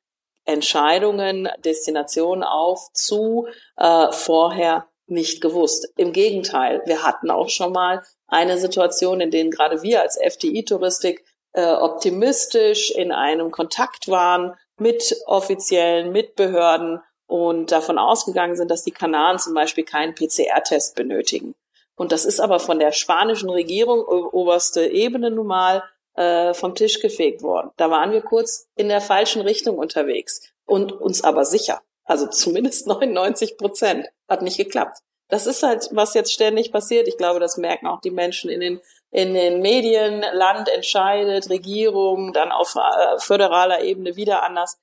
Entscheidungen, 0.46 1.50
Destinationen 1.64 2.44
auf, 2.44 2.92
zu 2.94 3.48
äh, 3.78 4.12
vorher 4.12 4.88
nicht 5.08 5.42
gewusst. 5.42 5.92
Im 5.96 6.12
Gegenteil, 6.14 6.82
wir 6.86 7.04
hatten 7.04 7.32
auch 7.32 7.50
schon 7.50 7.72
mal 7.72 8.04
eine 8.28 8.58
Situation, 8.58 9.22
in 9.22 9.32
denen 9.32 9.52
gerade 9.52 9.82
wir 9.82 10.02
als 10.02 10.18
FDI-Touristik 10.18 11.24
äh, 11.54 11.66
optimistisch 11.66 12.92
in 12.92 13.12
einem 13.12 13.52
Kontakt 13.52 14.10
waren 14.10 14.56
mit 14.78 15.16
Offiziellen, 15.26 16.12
mit 16.12 16.36
Behörden 16.36 17.02
und 17.26 17.72
davon 17.72 17.98
ausgegangen 17.98 18.56
sind, 18.56 18.70
dass 18.70 18.84
die 18.84 18.92
Kanaren 18.92 19.40
zum 19.40 19.54
Beispiel 19.54 19.84
keinen 19.84 20.14
PCR-Test 20.14 20.96
benötigen. 20.96 21.56
Und 21.98 22.12
das 22.12 22.26
ist 22.26 22.40
aber 22.40 22.60
von 22.60 22.80
der 22.80 22.92
spanischen 22.92 23.50
Regierung, 23.50 24.02
oberste 24.06 24.86
Ebene 24.88 25.32
nun 25.32 25.48
mal, 25.48 25.84
äh, 26.16 26.54
vom 26.54 26.76
Tisch 26.76 27.02
gefegt 27.02 27.42
worden. 27.42 27.72
Da 27.76 27.90
waren 27.90 28.12
wir 28.12 28.22
kurz 28.22 28.68
in 28.76 28.88
der 28.88 29.02
falschen 29.02 29.42
Richtung 29.42 29.78
unterwegs 29.78 30.42
und 30.66 30.94
uns 30.94 31.24
aber 31.24 31.44
sicher. 31.44 31.82
Also 32.06 32.28
zumindest 32.28 32.88
99 32.88 33.58
Prozent. 33.58 34.08
Hat 34.30 34.42
nicht 34.42 34.58
geklappt. 34.58 35.00
Das 35.30 35.48
ist 35.48 35.64
halt, 35.64 35.90
was 35.92 36.14
jetzt 36.14 36.32
ständig 36.32 36.72
passiert. 36.72 37.08
Ich 37.08 37.18
glaube, 37.18 37.40
das 37.40 37.58
merken 37.58 37.88
auch 37.88 38.00
die 38.00 38.12
Menschen 38.12 38.50
in 38.50 38.62
den, 38.62 38.82
in 39.12 39.34
den 39.34 39.62
Medien. 39.62 40.24
Land 40.34 40.70
entscheidet, 40.70 41.50
Regierung, 41.50 42.32
dann 42.32 42.52
auf 42.52 42.76
äh, 42.76 43.20
föderaler 43.20 43.82
Ebene 43.84 44.16
wieder 44.16 44.44
anders 44.44 44.78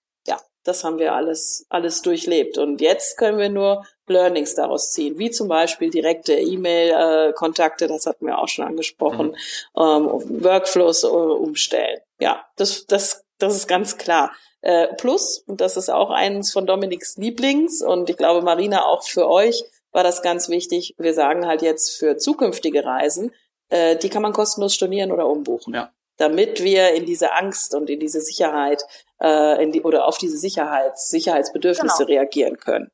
das 0.65 0.83
haben 0.83 0.99
wir 0.99 1.15
alles, 1.15 1.67
alles 1.69 2.03
durchlebt. 2.03 2.59
Und 2.59 2.81
jetzt 2.81 3.17
können 3.19 3.39
wir 3.39 3.51
nur 3.51 3.87
Learnings 4.09 4.55
daraus 4.55 4.93
ziehen, 4.93 5.19
wie 5.19 5.31
zum 5.31 5.49
Beispiel 5.49 5.91
direkte 5.91 6.35
E-Mail-Kontakte, 6.35 7.87
das 7.87 8.07
hatten 8.07 8.27
wir 8.27 8.39
auch 8.39 8.49
schon 8.49 8.67
angesprochen, 8.67 9.29
mhm. 9.29 9.83
ähm, 9.83 10.43
Workflows 10.45 11.05
äh, 11.05 11.07
umstellen. 11.07 12.01
Ja, 12.19 12.45
das, 12.57 12.87
das, 12.87 13.25
das 13.39 13.57
ist 13.57 13.69
ganz 13.69 13.97
klar. 13.97 14.33
Äh, 14.61 14.95
plus, 14.95 15.45
und 15.47 15.61
das 15.61 15.77
ist 15.77 15.91
auch 15.91 16.11
eines 16.11 16.53
von 16.53 16.67
Dominiks 16.67 17.17
Lieblings 17.17 17.83
und 17.83 18.09
ich 18.09 18.17
glaube, 18.17 18.43
Marina, 18.43 18.85
auch 18.85 19.05
für 19.05 19.29
euch 19.29 19.65
war 19.93 20.03
das 20.03 20.23
ganz 20.23 20.49
wichtig. 20.49 20.95
Wir 20.99 21.15
sagen 21.15 21.47
halt 21.47 21.63
jetzt 21.63 21.99
für 21.99 22.17
zukünftige 22.17 22.85
Reisen, 22.85 23.33
äh, 23.69 23.97
die 23.97 24.09
kann 24.09 24.23
man 24.23 24.33
kostenlos 24.33 24.75
stornieren 24.75 25.13
oder 25.13 25.27
umbuchen. 25.27 25.75
Ja. 25.75 25.93
damit 26.17 26.63
wir 26.63 26.95
in 26.95 27.07
diese 27.07 27.33
Angst 27.33 27.75
und 27.75 27.91
in 27.91 27.99
diese 27.99 28.21
Sicherheit 28.21 28.85
äh, 29.21 29.63
in 29.63 29.73
die, 29.73 29.83
oder 29.83 30.07
auf 30.07 30.19
diese 30.19 30.37
Sicherheits, 30.37 31.09
Sicherheitsbedürfnisse 31.11 32.07
genau. 32.07 32.21
reagieren 32.21 32.59
können. 32.59 32.91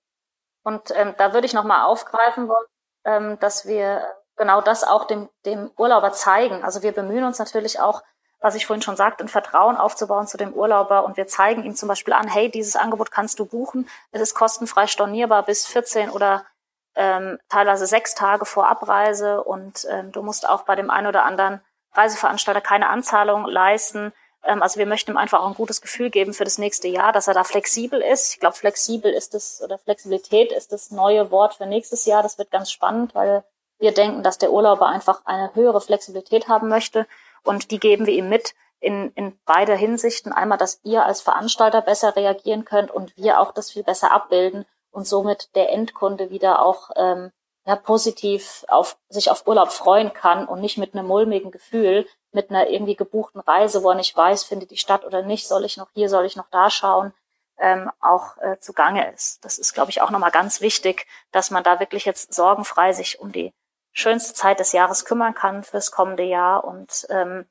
Und 0.63 0.91
ähm, 0.95 1.15
da 1.17 1.33
würde 1.33 1.47
ich 1.47 1.55
nochmal 1.55 1.85
aufgreifen 1.85 2.49
wollen, 2.49 2.67
ähm, 3.05 3.39
dass 3.41 3.67
wir 3.67 4.05
genau 4.37 4.61
das 4.61 4.85
auch 4.85 5.05
dem, 5.05 5.29
dem 5.45 5.71
Urlauber 5.77 6.13
zeigen. 6.13 6.65
Also 6.65 6.83
wir 6.83 6.93
bemühen 6.93 7.25
uns 7.25 7.39
natürlich 7.39 7.81
auch, 7.81 8.03
was 8.41 8.55
ich 8.55 8.67
vorhin 8.67 8.83
schon 8.83 8.97
sagte, 8.97 9.23
ein 9.23 9.29
Vertrauen 9.29 9.77
aufzubauen 9.77 10.27
zu 10.27 10.39
dem 10.39 10.55
Urlauber 10.55 11.05
und 11.05 11.17
wir 11.17 11.27
zeigen 11.27 11.63
ihm 11.65 11.75
zum 11.75 11.89
Beispiel 11.89 12.15
an, 12.15 12.27
hey, 12.27 12.51
dieses 12.51 12.75
Angebot 12.75 13.11
kannst 13.11 13.39
du 13.39 13.45
buchen, 13.45 13.89
es 14.13 14.23
ist 14.23 14.35
kostenfrei 14.35 14.87
stornierbar 14.87 15.43
bis 15.45 15.67
14 15.67 16.09
oder 16.09 16.47
ähm, 16.95 17.39
teilweise 17.49 17.87
sechs 17.87 18.15
Tage 18.15 18.47
vor 18.47 18.67
Abreise 18.67 19.45
und 19.45 19.87
ähm, 19.91 20.11
du 20.11 20.23
musst 20.23 20.49
auch 20.49 20.63
bei 20.63 20.75
dem 20.75 20.91
einen 20.91 21.07
oder 21.07 21.25
anderen 21.25 21.61
Reiseveranstalter 21.93 22.61
keine 22.61 22.89
Anzahlung 22.89 23.47
leisten. 23.47 24.13
Ähm, 24.45 24.63
also 24.63 24.79
wir 24.79 24.87
möchten 24.87 25.13
ihm 25.13 25.17
einfach 25.17 25.41
auch 25.41 25.49
ein 25.49 25.55
gutes 25.55 25.81
Gefühl 25.81 26.11
geben 26.11 26.35
für 26.35 26.45
das 26.45 26.59
nächste 26.59 26.89
Jahr, 26.89 27.13
dass 27.13 27.29
er 27.29 27.35
da 27.35 27.45
flexibel 27.45 28.01
ist. 28.01 28.35
Ich 28.35 28.41
glaube, 28.41 28.57
flexibel 28.57 29.13
ist 29.13 29.35
das 29.35 29.63
oder 29.63 29.79
Flexibilität 29.79 30.53
ist 30.53 30.73
das 30.73 30.91
neue 30.91 31.31
Wort 31.31 31.55
für 31.55 31.67
nächstes 31.67 32.07
Jahr. 32.07 32.23
Das 32.23 32.39
wird 32.39 32.51
ganz 32.51 32.71
spannend, 32.71 33.15
weil 33.15 33.45
wir 33.79 33.93
denken, 33.93 34.23
dass 34.23 34.39
der 34.39 34.53
Urlauber 34.53 34.87
einfach 34.87 35.25
eine 35.25 35.55
höhere 35.55 35.81
Flexibilität 35.81 36.49
haben 36.49 36.69
möchte 36.69 37.07
und 37.45 37.71
die 37.71 37.81
geben 37.81 38.07
wir 38.07 38.15
ihm 38.15 38.29
mit 38.29 38.55
in, 38.79 39.13
in 39.15 39.39
beider 39.45 39.77
Hinsichten. 39.77 40.33
Einmal, 40.33 40.59
dass 40.59 40.81
ihr 40.85 41.05
als 41.05 41.21
Veranstalter 41.21 41.83
besser 41.83 42.17
reagieren 42.17 42.65
könnt 42.65 42.91
und 42.91 43.17
wir 43.17 43.41
auch 43.41 43.53
das 43.53 43.71
viel 43.71 43.83
besser 43.83 44.13
abbilden 44.13 44.65
und 44.91 45.07
somit 45.07 45.55
der 45.55 45.71
Endkunde 45.71 46.31
wieder 46.31 46.63
auch 46.63 46.91
ähm, 46.97 47.31
ja, 47.67 47.77
positiv 47.77 48.65
auf, 48.69 48.97
sich 49.09 49.31
auf 49.31 49.47
Urlaub 49.47 49.71
freuen 49.71 50.13
kann 50.13 50.47
und 50.47 50.61
nicht 50.61 50.79
mit 50.79 50.95
einem 50.95 51.07
mulmigen 51.07 51.51
Gefühl, 51.51 52.07
mit 52.33 52.51
einer 52.51 52.69
irgendwie 52.69 52.97
gebuchten 52.97 53.41
Reise, 53.41 53.83
wo 53.83 53.91
er 53.91 53.97
nicht 53.97 54.17
weiß, 54.17 54.45
findet 54.45 54.71
die 54.71 54.77
Stadt 54.77 55.05
oder 55.05 55.23
nicht, 55.23 55.47
soll 55.47 55.65
ich 55.65 55.77
noch 55.77 55.89
hier, 55.95 56.09
soll 56.09 56.25
ich 56.25 56.37
noch 56.37 56.49
da 56.51 56.71
schauen, 56.71 57.13
ähm, 57.59 57.91
auch 58.01 58.39
äh, 58.39 58.59
zugange 58.59 59.13
ist. 59.13 59.45
Das 59.45 59.59
ist, 59.59 59.75
glaube 59.75 59.91
ich, 59.91 60.01
auch 60.01 60.11
nochmal 60.11 60.31
ganz 60.31 60.61
wichtig, 60.61 61.07
dass 61.33 61.51
man 61.51 61.63
da 61.63 61.81
wirklich 61.81 62.05
jetzt 62.05 62.33
sorgenfrei 62.33 62.93
sich 62.93 63.21
um 63.21 63.33
die 63.33 63.53
schönste 63.93 64.35
Zeit 64.35 64.61
des 64.61 64.73
Jahres 64.73 65.05
kümmern 65.05 65.35
kann 65.35 65.63
fürs 65.63 65.91
kommende 65.91 66.23
Jahr 66.23 66.65
und 66.65 67.07
ähm, 67.11 67.47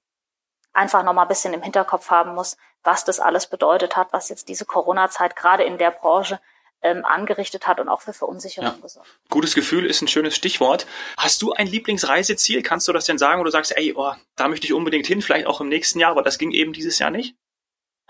einfach 0.74 1.04
nochmal 1.04 1.26
ein 1.26 1.30
bisschen 1.30 1.54
im 1.54 1.62
Hinterkopf 1.62 2.10
haben 2.10 2.34
muss, 2.34 2.58
was 2.84 3.04
das 3.04 3.20
alles 3.20 3.48
bedeutet 3.48 3.96
hat, 3.98 4.12
was 4.12 4.30
jetzt 4.30 4.48
diese 4.48 4.66
Corona-Zeit 4.66 5.36
gerade 5.36 5.64
in 5.64 5.78
der 5.78 5.92
Branche 5.92 6.40
ähm, 6.82 7.04
angerichtet 7.06 7.68
hat 7.68 7.80
und 7.80 7.90
auch 7.90 8.02
für 8.02 8.14
Verunsicherung 8.14 8.72
ja. 8.72 8.82
gesorgt. 8.82 9.10
Gutes 9.30 9.56
Gefühl 9.56 9.86
ist 9.86 10.02
ein 10.02 10.08
schönes 10.08 10.36
Stichwort. 10.36 10.86
Hast 11.18 11.42
du 11.42 11.54
ein 11.54 11.68
Lieblingsreiseziel? 11.68 12.62
Kannst 12.64 12.88
du 12.88 12.94
das 12.94 13.06
denn 13.06 13.18
sagen, 13.18 13.40
wo 13.40 13.44
du 13.44 13.52
sagst, 13.52 13.76
ey, 13.78 13.94
oh, 13.96 14.14
da 14.36 14.48
möchte 14.48 14.66
ich 14.66 14.74
unbedingt 14.74 15.08
hin, 15.08 15.22
vielleicht 15.22 15.48
auch 15.48 15.62
im 15.62 15.70
nächsten 15.70 16.00
Jahr, 16.00 16.12
aber 16.12 16.24
das 16.24 16.38
ging 16.38 16.52
eben 16.52 16.74
dieses 16.74 17.00
Jahr 17.00 17.12
nicht? 17.12 17.36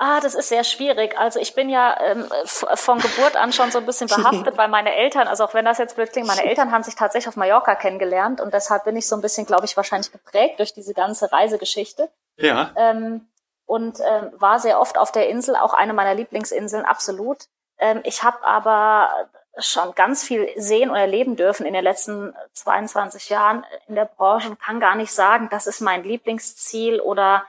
Ah, 0.01 0.21
das 0.21 0.33
ist 0.33 0.47
sehr 0.47 0.63
schwierig. 0.63 1.19
Also 1.19 1.41
ich 1.41 1.55
bin 1.55 1.67
ja 1.67 1.99
ähm, 2.01 2.25
von 2.45 2.99
Geburt 2.99 3.35
an 3.35 3.51
schon 3.51 3.69
so 3.69 3.79
ein 3.79 3.85
bisschen 3.85 4.07
behaftet, 4.07 4.57
weil 4.57 4.69
meine 4.69 4.95
Eltern, 4.95 5.27
also 5.27 5.43
auch 5.43 5.53
wenn 5.53 5.65
das 5.65 5.77
jetzt 5.77 5.97
blöd 5.97 6.09
klingt, 6.13 6.25
meine 6.25 6.45
Eltern 6.45 6.71
haben 6.71 6.83
sich 6.83 6.95
tatsächlich 6.95 7.27
auf 7.27 7.35
Mallorca 7.35 7.75
kennengelernt 7.75 8.39
und 8.39 8.53
deshalb 8.53 8.85
bin 8.85 8.95
ich 8.95 9.07
so 9.07 9.17
ein 9.17 9.21
bisschen, 9.21 9.45
glaube 9.45 9.65
ich, 9.65 9.75
wahrscheinlich 9.75 10.13
geprägt 10.13 10.59
durch 10.59 10.73
diese 10.73 10.93
ganze 10.93 11.29
Reisegeschichte. 11.33 12.09
Ja. 12.37 12.71
Ähm, 12.77 13.27
und 13.65 13.99
ähm, 13.99 14.31
war 14.37 14.59
sehr 14.59 14.79
oft 14.79 14.97
auf 14.97 15.11
der 15.11 15.27
Insel, 15.27 15.57
auch 15.57 15.73
eine 15.73 15.91
meiner 15.91 16.15
Lieblingsinseln, 16.15 16.85
absolut. 16.85 17.49
Ähm, 17.79 18.01
ich 18.03 18.23
habe 18.23 18.43
aber 18.43 19.09
schon 19.57 19.93
ganz 19.95 20.23
viel 20.23 20.49
sehen 20.55 20.89
und 20.89 20.95
erleben 20.95 21.35
dürfen 21.35 21.65
in 21.65 21.73
den 21.73 21.83
letzten 21.83 22.33
22 22.53 23.29
Jahren 23.29 23.65
in 23.87 23.95
der 23.95 24.05
Branche 24.05 24.49
und 24.49 24.59
kann 24.59 24.79
gar 24.79 24.95
nicht 24.95 25.11
sagen, 25.11 25.49
das 25.49 25.67
ist 25.67 25.81
mein 25.81 26.03
Lieblingsziel 26.03 27.01
oder 27.01 27.45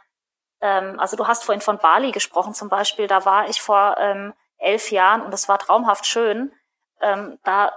ähm, 0.60 0.98
also 0.98 1.16
du 1.16 1.26
hast 1.26 1.44
vorhin 1.44 1.60
von 1.60 1.78
Bali 1.78 2.12
gesprochen 2.12 2.54
zum 2.54 2.68
Beispiel, 2.68 3.06
da 3.06 3.24
war 3.24 3.48
ich 3.48 3.60
vor 3.60 3.96
ähm, 3.98 4.32
elf 4.58 4.90
Jahren 4.90 5.22
und 5.22 5.32
es 5.32 5.48
war 5.48 5.58
traumhaft 5.58 6.06
schön. 6.06 6.52
Ähm, 7.00 7.38
da 7.44 7.72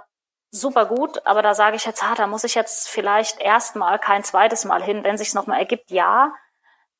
super 0.50 0.86
gut, 0.86 1.26
aber 1.26 1.42
da 1.42 1.54
sage 1.54 1.76
ich 1.76 1.84
jetzt, 1.84 2.02
ah, 2.04 2.14
da 2.14 2.26
muss 2.26 2.44
ich 2.44 2.54
jetzt 2.54 2.88
vielleicht 2.88 3.40
erstmal 3.40 3.98
kein 3.98 4.22
zweites 4.22 4.64
Mal 4.64 4.82
hin, 4.82 5.02
wenn 5.02 5.18
sich's 5.18 5.34
nochmal 5.34 5.58
ergibt, 5.58 5.90
ja. 5.90 6.32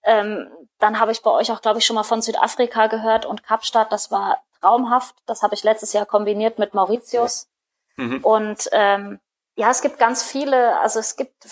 Ähm, 0.02 0.50
dann 0.78 0.98
habe 0.98 1.12
ich 1.12 1.22
bei 1.22 1.30
euch 1.30 1.52
auch, 1.52 1.62
glaube 1.62 1.78
ich, 1.78 1.86
schon 1.86 1.94
mal 1.94 2.02
von 2.02 2.20
Südafrika 2.20 2.88
gehört 2.88 3.26
und 3.26 3.42
Kapstadt, 3.44 3.92
das 3.92 4.10
war 4.10 4.42
traumhaft. 4.64 5.14
Das 5.26 5.42
habe 5.42 5.54
ich 5.54 5.62
letztes 5.62 5.92
Jahr 5.92 6.06
kombiniert 6.06 6.58
mit 6.58 6.74
Mauritius. 6.74 7.48
Mhm. 7.96 8.24
Und 8.24 8.68
ähm, 8.72 9.20
ja, 9.56 9.70
es 9.70 9.82
gibt 9.82 9.98
ganz 9.98 10.22
viele, 10.22 10.80
also 10.80 10.98
es 10.98 11.16
gibt 11.16 11.46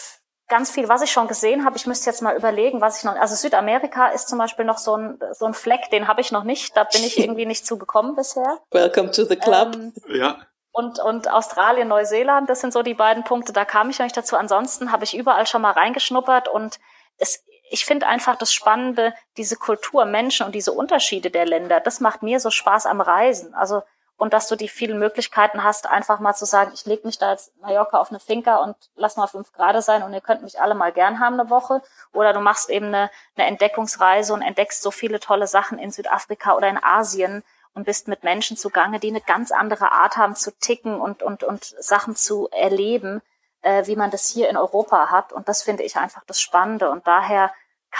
ganz 0.48 0.70
viel, 0.70 0.88
was 0.88 1.02
ich 1.02 1.12
schon 1.12 1.28
gesehen 1.28 1.64
habe. 1.64 1.76
Ich 1.76 1.86
müsste 1.86 2.10
jetzt 2.10 2.20
mal 2.20 2.36
überlegen, 2.36 2.80
was 2.80 2.98
ich 2.98 3.04
noch. 3.04 3.14
Also 3.14 3.34
Südamerika 3.34 4.08
ist 4.08 4.28
zum 4.28 4.38
Beispiel 4.38 4.64
noch 4.64 4.78
so 4.78 4.96
ein 4.96 5.20
so 5.32 5.46
ein 5.46 5.54
Fleck, 5.54 5.90
den 5.90 6.08
habe 6.08 6.20
ich 6.20 6.32
noch 6.32 6.44
nicht. 6.44 6.76
Da 6.76 6.84
bin 6.84 7.04
ich 7.04 7.18
irgendwie 7.18 7.46
nicht 7.46 7.66
zugekommen 7.66 8.16
bisher. 8.16 8.58
Welcome 8.70 9.12
to 9.12 9.24
the 9.24 9.36
club. 9.36 9.74
Ähm, 9.74 9.92
ja. 10.08 10.38
Und, 10.74 10.98
und 11.00 11.30
Australien, 11.30 11.88
Neuseeland, 11.88 12.48
das 12.48 12.62
sind 12.62 12.72
so 12.72 12.82
die 12.82 12.94
beiden 12.94 13.24
Punkte. 13.24 13.52
Da 13.52 13.66
kam 13.66 13.90
ich 13.90 13.98
noch 13.98 14.06
nicht 14.06 14.16
dazu. 14.16 14.36
Ansonsten 14.36 14.90
habe 14.90 15.04
ich 15.04 15.14
überall 15.14 15.46
schon 15.46 15.60
mal 15.60 15.72
reingeschnuppert 15.72 16.48
und 16.48 16.80
es, 17.18 17.44
ich 17.72 17.86
finde 17.86 18.06
einfach 18.06 18.36
das 18.36 18.52
Spannende, 18.52 19.14
diese 19.38 19.56
Kultur, 19.56 20.04
Menschen 20.04 20.44
und 20.44 20.54
diese 20.54 20.72
Unterschiede 20.72 21.30
der 21.30 21.46
Länder, 21.46 21.80
das 21.80 22.00
macht 22.00 22.22
mir 22.22 22.38
so 22.38 22.50
Spaß 22.50 22.84
am 22.84 23.00
Reisen. 23.00 23.54
Also, 23.54 23.82
und 24.18 24.34
dass 24.34 24.46
du 24.46 24.56
die 24.56 24.68
vielen 24.68 24.98
Möglichkeiten 24.98 25.64
hast, 25.64 25.88
einfach 25.88 26.20
mal 26.20 26.34
zu 26.34 26.44
sagen, 26.44 26.70
ich 26.74 26.84
lege 26.84 27.06
mich 27.06 27.18
da 27.18 27.30
als 27.30 27.50
Mallorca 27.60 27.98
auf 27.98 28.10
eine 28.10 28.20
Finca 28.20 28.56
und 28.56 28.76
lass 28.94 29.16
mal 29.16 29.26
fünf 29.26 29.52
Grad 29.52 29.82
sein 29.82 30.02
und 30.02 30.12
ihr 30.12 30.20
könnt 30.20 30.42
mich 30.42 30.60
alle 30.60 30.74
mal 30.74 30.92
gern 30.92 31.18
haben 31.18 31.40
eine 31.40 31.48
Woche. 31.50 31.80
Oder 32.12 32.34
du 32.34 32.40
machst 32.40 32.68
eben 32.68 32.86
eine, 32.86 33.10
eine 33.36 33.46
Entdeckungsreise 33.46 34.34
und 34.34 34.42
entdeckst 34.42 34.82
so 34.82 34.90
viele 34.90 35.18
tolle 35.18 35.46
Sachen 35.46 35.78
in 35.78 35.90
Südafrika 35.90 36.54
oder 36.54 36.68
in 36.68 36.82
Asien 36.82 37.42
und 37.74 37.84
bist 37.84 38.06
mit 38.06 38.22
Menschen 38.22 38.58
zugange, 38.58 39.00
die 39.00 39.08
eine 39.08 39.22
ganz 39.22 39.50
andere 39.50 39.92
Art 39.92 40.18
haben 40.18 40.36
zu 40.36 40.52
ticken 40.58 41.00
und, 41.00 41.22
und, 41.22 41.42
und 41.42 41.64
Sachen 41.64 42.16
zu 42.16 42.48
erleben, 42.50 43.22
äh, 43.62 43.86
wie 43.86 43.96
man 43.96 44.10
das 44.10 44.28
hier 44.28 44.50
in 44.50 44.58
Europa 44.58 45.10
hat. 45.10 45.32
Und 45.32 45.48
das 45.48 45.62
finde 45.62 45.84
ich 45.84 45.96
einfach 45.96 46.22
das 46.26 46.40
Spannende. 46.40 46.90
Und 46.90 47.06
daher 47.06 47.50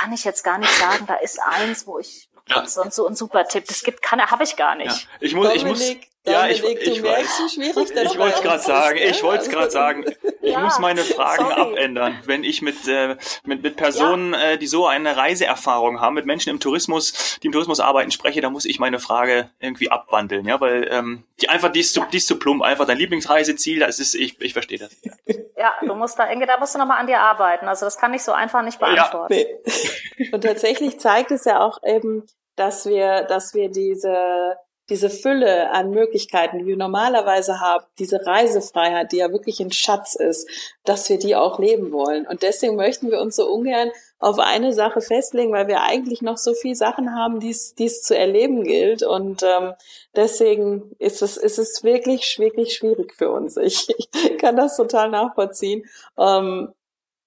kann 0.02 0.12
ich 0.12 0.24
jetzt 0.24 0.42
gar 0.42 0.58
nicht 0.58 0.72
sagen, 0.78 1.06
da 1.06 1.14
ist 1.14 1.40
eins, 1.40 1.86
wo 1.86 1.98
ich 1.98 2.28
ja. 2.48 2.66
so, 2.66 2.82
so 2.90 3.06
ein 3.06 3.14
super 3.14 3.46
Tipp. 3.46 3.64
Das 3.68 3.82
gibt, 3.82 4.02
kann, 4.02 4.20
habe 4.20 4.42
ich 4.42 4.56
gar 4.56 4.74
nicht. 4.74 4.90
Ja. 4.90 5.08
Ich 5.20 5.34
muss, 5.34 5.46
Dominik, 5.46 5.62
ich 5.62 5.68
muss, 5.68 5.96
ja, 6.24 6.46
ich, 6.48 6.62
ich, 6.62 6.80
ich 6.80 7.02
weiß. 7.02 7.56
ich 7.56 7.76
wollte 7.76 8.36
es 8.36 8.42
gerade 8.42 8.62
sagen. 8.62 8.98
Ich 8.98 9.22
wollte 9.22 9.44
es 9.44 9.50
gerade 9.50 9.70
sagen. 9.70 10.04
Ich 10.42 10.52
ja, 10.52 10.60
muss 10.60 10.80
meine 10.80 11.02
Fragen 11.02 11.44
sorry. 11.44 11.72
abändern. 11.72 12.18
Wenn 12.26 12.42
ich 12.42 12.62
mit, 12.62 12.88
äh, 12.88 13.16
mit, 13.44 13.62
mit 13.62 13.76
Personen, 13.76 14.32
ja. 14.32 14.50
äh, 14.50 14.58
die 14.58 14.66
so 14.66 14.86
eine 14.88 15.16
Reiseerfahrung 15.16 16.00
haben, 16.00 16.14
mit 16.14 16.26
Menschen 16.26 16.50
im 16.50 16.58
Tourismus, 16.58 17.38
die 17.40 17.46
im 17.46 17.52
Tourismus 17.52 17.78
arbeiten, 17.78 18.10
spreche, 18.10 18.40
da 18.40 18.50
muss 18.50 18.64
ich 18.64 18.80
meine 18.80 18.98
Frage 18.98 19.50
irgendwie 19.60 19.90
abwandeln, 19.90 20.46
ja, 20.46 20.60
weil 20.60 20.88
ähm, 20.90 21.22
die 21.40 21.48
einfach 21.48 21.70
die 21.70 21.78
ist, 21.80 21.94
zu, 21.94 22.04
die 22.12 22.16
ist 22.16 22.26
zu 22.26 22.40
plump. 22.40 22.62
Einfach 22.62 22.86
dein 22.86 22.98
Lieblingsreiseziel, 22.98 23.78
das 23.78 24.00
ist, 24.00 24.14
ich, 24.14 24.40
ich 24.40 24.52
verstehe 24.52 24.78
das. 24.78 24.96
Ja, 25.56 25.74
du 25.80 25.94
musst 25.94 26.18
da, 26.18 26.26
da 26.34 26.58
musst 26.58 26.74
du 26.74 26.78
nochmal 26.78 26.98
an 26.98 27.06
dir 27.06 27.20
arbeiten. 27.20 27.68
Also 27.68 27.86
das 27.86 27.96
kann 27.96 28.12
ich 28.12 28.24
so 28.24 28.32
einfach 28.32 28.62
nicht 28.62 28.80
beantworten. 28.80 29.32
Ja. 29.32 29.44
Nee. 30.18 30.30
Und 30.32 30.40
tatsächlich 30.42 30.98
zeigt 30.98 31.30
es 31.30 31.44
ja 31.44 31.60
auch 31.60 31.78
eben, 31.84 32.26
dass 32.56 32.84
wir, 32.86 33.22
dass 33.22 33.54
wir 33.54 33.70
diese 33.70 34.56
diese 34.92 35.08
Fülle 35.08 35.70
an 35.70 35.90
Möglichkeiten, 35.90 36.58
die 36.58 36.66
wir 36.66 36.76
normalerweise 36.76 37.60
haben, 37.60 37.84
diese 37.98 38.26
Reisefreiheit, 38.26 39.10
die 39.10 39.16
ja 39.16 39.32
wirklich 39.32 39.58
ein 39.60 39.72
Schatz 39.72 40.14
ist, 40.14 40.46
dass 40.84 41.08
wir 41.08 41.18
die 41.18 41.34
auch 41.34 41.58
leben 41.58 41.92
wollen. 41.92 42.26
Und 42.26 42.42
deswegen 42.42 42.76
möchten 42.76 43.10
wir 43.10 43.18
uns 43.20 43.36
so 43.36 43.50
ungern 43.50 43.90
auf 44.18 44.38
eine 44.38 44.74
Sache 44.74 45.00
festlegen, 45.00 45.52
weil 45.52 45.66
wir 45.66 45.80
eigentlich 45.80 46.20
noch 46.20 46.36
so 46.36 46.52
viele 46.52 46.74
Sachen 46.74 47.14
haben, 47.14 47.40
die 47.40 47.50
es 47.50 48.02
zu 48.02 48.16
erleben 48.16 48.64
gilt. 48.64 49.02
Und 49.02 49.42
ähm, 49.42 49.72
deswegen 50.14 50.94
ist 50.98 51.22
es, 51.22 51.38
ist 51.38 51.58
es 51.58 51.82
wirklich, 51.82 52.38
wirklich 52.38 52.74
schwierig 52.74 53.14
für 53.14 53.30
uns. 53.30 53.56
Ich, 53.56 53.88
ich 53.96 54.38
kann 54.38 54.56
das 54.56 54.76
total 54.76 55.08
nachvollziehen. 55.08 55.86
Ähm, 56.18 56.74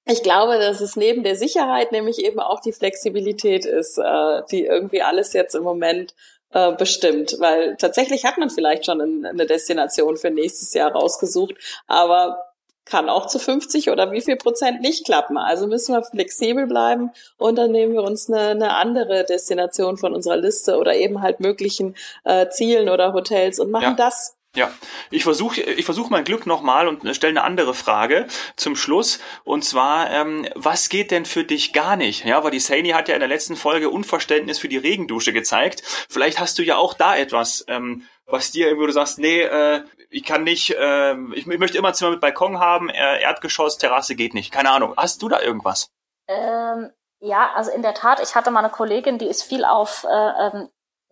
ich 0.08 0.22
glaube, 0.22 0.60
dass 0.60 0.82
es 0.82 0.96
neben 0.96 1.24
der 1.24 1.36
Sicherheit 1.36 1.92
nämlich 1.92 2.24
eben 2.24 2.40
auch 2.40 2.60
die 2.60 2.74
Flexibilität 2.74 3.66
ist, 3.66 3.98
äh, 3.98 4.44
die 4.52 4.66
irgendwie 4.66 5.02
alles 5.02 5.34
jetzt 5.34 5.56
im 5.56 5.64
Moment 5.64 6.14
äh, 6.56 6.72
bestimmt, 6.72 7.36
weil 7.40 7.76
tatsächlich 7.76 8.24
hat 8.24 8.38
man 8.38 8.50
vielleicht 8.50 8.86
schon 8.86 9.02
eine 9.02 9.46
Destination 9.46 10.16
für 10.16 10.32
nächstes 10.32 10.74
Jahr 10.74 10.90
rausgesucht, 10.90 11.56
aber 11.86 12.40
kann 12.86 13.10
auch 13.10 13.26
zu 13.26 13.40
50 13.40 13.90
oder 13.90 14.12
wie 14.14 14.22
viel 14.22 14.38
Prozent 14.38 14.80
nicht 14.80 15.06
klappen. 15.06 15.38
Also 15.38 15.68
müssen 15.68 15.94
wir 15.94 16.04
flexibel 16.04 16.66
bleiben 16.66 17.12
und 17.38 17.58
dann 17.58 17.72
nehmen 17.72 17.94
wir 17.94 18.04
uns 18.04 18.30
eine, 18.30 18.52
eine 18.52 18.76
andere 18.76 19.26
Destination 19.26 19.98
von 19.98 20.14
unserer 20.14 20.38
Liste 20.38 20.78
oder 20.78 20.96
eben 20.96 21.22
halt 21.22 21.42
möglichen 21.42 21.96
äh, 22.24 22.48
Zielen 22.48 22.88
oder 22.88 23.12
Hotels 23.12 23.60
und 23.60 23.72
machen 23.72 23.96
ja. 23.98 24.06
das 24.06 24.35
ja, 24.56 24.72
ich 25.12 25.24
versuche 25.24 25.62
ich 25.62 25.86
versuch 25.86 26.10
mein 26.10 26.24
Glück 26.24 26.46
nochmal 26.46 26.88
und 26.88 27.16
stelle 27.16 27.32
eine 27.32 27.44
andere 27.44 27.74
Frage 27.74 28.28
zum 28.56 28.76
Schluss. 28.76 29.20
Und 29.44 29.64
zwar, 29.64 30.10
ähm, 30.12 30.48
was 30.56 30.90
geht 30.90 31.12
denn 31.12 31.26
für 31.26 31.44
dich 31.44 31.74
gar 31.74 31.96
nicht? 31.96 32.26
Ja, 32.26 32.44
weil 32.44 32.52
die 32.52 32.60
Saini 32.60 32.90
hat 32.90 33.08
ja 33.08 33.16
in 33.16 33.20
der 33.20 33.30
letzten 33.30 33.56
Folge 33.56 33.90
Unverständnis 33.90 34.60
für 34.60 34.70
die 34.70 34.78
Regendusche 34.78 35.34
gezeigt. 35.34 35.84
Vielleicht 36.10 36.40
hast 36.40 36.58
du 36.58 36.64
ja 36.64 36.78
auch 36.78 36.94
da 36.94 37.16
etwas, 37.16 37.66
ähm, 37.68 38.04
was 38.26 38.52
dir, 38.52 38.78
wo 38.78 38.86
du 38.86 38.92
sagst, 38.94 39.20
nee, 39.20 39.42
äh, 39.42 39.84
ich 40.10 40.24
kann 40.24 40.44
nicht, 40.44 40.72
äh, 40.72 41.14
ich, 41.34 41.48
ich 41.48 41.60
möchte 41.60 41.78
immer 41.78 41.94
Zimmer 41.94 42.12
mit 42.12 42.22
Balkon 42.22 42.60
haben, 42.60 42.90
äh, 42.90 43.22
Erdgeschoss, 43.22 43.78
Terrasse 43.78 44.16
geht 44.16 44.34
nicht. 44.34 44.52
Keine 44.52 44.72
Ahnung. 44.72 44.94
Hast 44.98 45.22
du 45.22 45.30
da 45.30 45.42
irgendwas? 45.42 45.92
Ähm, 46.28 46.92
Ja, 47.22 47.52
also 47.56 47.72
in 47.72 47.82
der 47.82 47.94
Tat, 47.94 48.20
ich 48.22 48.36
hatte 48.36 48.52
mal 48.52 48.60
eine 48.60 48.70
Kollegin, 48.70 49.18
die 49.18 49.28
ist 49.28 49.44
viel 49.44 49.66
auf 49.66 50.06
äh, 50.06 50.48
ähm, 50.48 50.70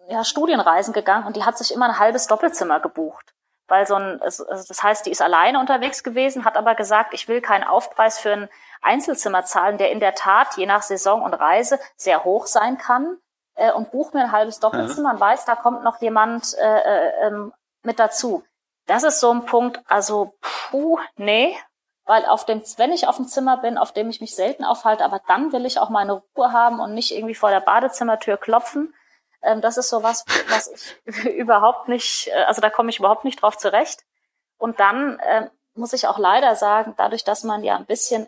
ja, 0.07 0.23
Studienreisen 0.23 0.93
gegangen 0.93 1.25
und 1.25 1.35
die 1.35 1.43
hat 1.43 1.57
sich 1.57 1.73
immer 1.73 1.85
ein 1.85 1.99
halbes 1.99 2.27
Doppelzimmer 2.27 2.79
gebucht. 2.79 3.33
Weil 3.67 3.87
so 3.87 3.95
ein, 3.95 4.21
also 4.21 4.43
das 4.45 4.83
heißt, 4.83 5.05
die 5.05 5.11
ist 5.11 5.21
alleine 5.21 5.59
unterwegs 5.59 6.03
gewesen, 6.03 6.45
hat 6.45 6.57
aber 6.57 6.75
gesagt, 6.75 7.13
ich 7.13 7.27
will 7.27 7.41
keinen 7.41 7.63
Aufpreis 7.63 8.19
für 8.19 8.33
ein 8.33 8.49
Einzelzimmer 8.81 9.45
zahlen, 9.45 9.77
der 9.77 9.91
in 9.91 10.01
der 10.01 10.15
Tat 10.15 10.57
je 10.57 10.65
nach 10.65 10.81
Saison 10.81 11.21
und 11.21 11.33
Reise 11.33 11.79
sehr 11.95 12.25
hoch 12.25 12.45
sein 12.45 12.77
kann. 12.77 13.17
Äh, 13.55 13.71
und 13.71 13.91
buch 13.91 14.13
mir 14.13 14.21
ein 14.21 14.31
halbes 14.31 14.59
Doppelzimmer 14.59 15.11
und 15.11 15.19
weiß, 15.19 15.45
da 15.45 15.55
kommt 15.55 15.83
noch 15.83 16.01
jemand 16.01 16.55
äh, 16.57 16.79
äh, 16.79 17.27
ähm, 17.27 17.53
mit 17.83 17.99
dazu. 17.99 18.43
Das 18.87 19.03
ist 19.03 19.19
so 19.19 19.31
ein 19.31 19.45
Punkt, 19.45 19.79
also 19.87 20.33
puh, 20.41 20.99
nee, 21.15 21.57
weil 22.05 22.25
auf 22.25 22.45
dem, 22.45 22.61
wenn 22.77 22.91
ich 22.91 23.07
auf 23.07 23.17
dem 23.17 23.27
Zimmer 23.27 23.57
bin, 23.57 23.77
auf 23.77 23.93
dem 23.93 24.09
ich 24.09 24.19
mich 24.19 24.35
selten 24.35 24.65
aufhalte, 24.65 25.05
aber 25.05 25.21
dann 25.27 25.53
will 25.53 25.65
ich 25.65 25.79
auch 25.79 25.89
meine 25.89 26.21
Ruhe 26.35 26.51
haben 26.51 26.79
und 26.79 26.93
nicht 26.93 27.15
irgendwie 27.15 27.35
vor 27.35 27.49
der 27.49 27.61
Badezimmertür 27.61 28.37
klopfen. 28.37 28.93
Ähm, 29.43 29.61
das 29.61 29.77
ist 29.77 29.89
so 29.89 30.03
was, 30.03 30.25
was 30.49 30.95
ich 31.05 31.25
überhaupt 31.25 31.87
nicht, 31.87 32.27
äh, 32.27 32.43
also 32.45 32.61
da 32.61 32.69
komme 32.69 32.89
ich 32.89 32.99
überhaupt 32.99 33.25
nicht 33.25 33.41
drauf 33.41 33.57
zurecht. 33.57 34.03
Und 34.57 34.79
dann 34.79 35.19
äh, 35.19 35.49
muss 35.75 35.93
ich 35.93 36.07
auch 36.07 36.17
leider 36.17 36.55
sagen, 36.55 36.93
dadurch, 36.97 37.23
dass 37.23 37.43
man 37.43 37.63
ja 37.63 37.75
ein 37.75 37.85
bisschen 37.85 38.27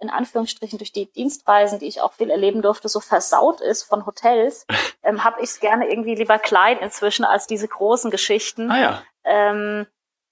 in 0.00 0.10
Anführungsstrichen 0.10 0.78
durch 0.78 0.92
die 0.92 1.10
Dienstreisen, 1.10 1.80
die 1.80 1.86
ich 1.86 2.00
auch 2.00 2.12
viel 2.12 2.30
erleben 2.30 2.62
durfte, 2.62 2.88
so 2.88 3.00
versaut 3.00 3.60
ist 3.60 3.82
von 3.82 4.06
Hotels, 4.06 4.64
ähm, 5.02 5.24
habe 5.24 5.40
ich 5.40 5.50
es 5.50 5.60
gerne 5.60 5.90
irgendwie 5.90 6.14
lieber 6.14 6.38
klein 6.38 6.78
inzwischen 6.78 7.24
als 7.24 7.46
diese 7.46 7.68
großen 7.68 8.10
Geschichten. 8.10 8.70
Ah 8.70 8.80
ja. 8.80 9.02
Ähm, 9.24 9.86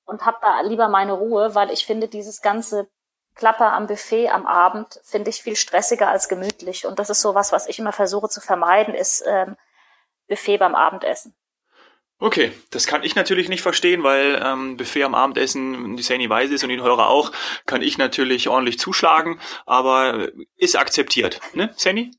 und 0.04 0.24
habe 0.24 0.38
da 0.40 0.60
lieber 0.60 0.88
meine 0.88 1.14
Ruhe, 1.14 1.56
weil 1.56 1.72
ich 1.72 1.84
finde, 1.84 2.06
dieses 2.06 2.40
ganze 2.40 2.88
Klapper 3.34 3.72
am 3.72 3.88
Buffet 3.88 4.30
am 4.30 4.46
Abend 4.46 5.00
finde 5.02 5.30
ich 5.30 5.42
viel 5.42 5.56
stressiger 5.56 6.08
als 6.08 6.28
gemütlich. 6.28 6.86
Und 6.86 6.98
das 7.00 7.10
ist 7.10 7.20
so 7.20 7.34
was, 7.34 7.50
was 7.50 7.66
ich 7.66 7.80
immer 7.80 7.92
versuche 7.92 8.28
zu 8.28 8.40
vermeiden, 8.40 8.94
ist 8.94 9.24
ähm, 9.26 9.56
Buffet 10.28 10.58
beim 10.58 10.74
Abendessen. 10.74 11.34
Okay, 12.18 12.50
das 12.70 12.86
kann 12.86 13.02
ich 13.02 13.14
natürlich 13.14 13.50
nicht 13.50 13.60
verstehen, 13.60 14.02
weil 14.02 14.40
ähm, 14.42 14.78
Buffet 14.78 15.04
am 15.04 15.14
Abendessen, 15.14 15.96
die 15.96 16.02
Sani 16.02 16.30
weiß 16.30 16.50
ist 16.50 16.62
und 16.64 16.70
die 16.70 16.80
Hörer 16.80 17.10
auch, 17.10 17.30
kann 17.66 17.82
ich 17.82 17.98
natürlich 17.98 18.48
ordentlich 18.48 18.78
zuschlagen, 18.78 19.38
aber 19.66 20.28
ist 20.56 20.76
akzeptiert, 20.76 21.40
ne, 21.52 21.74
Sani? 21.76 22.12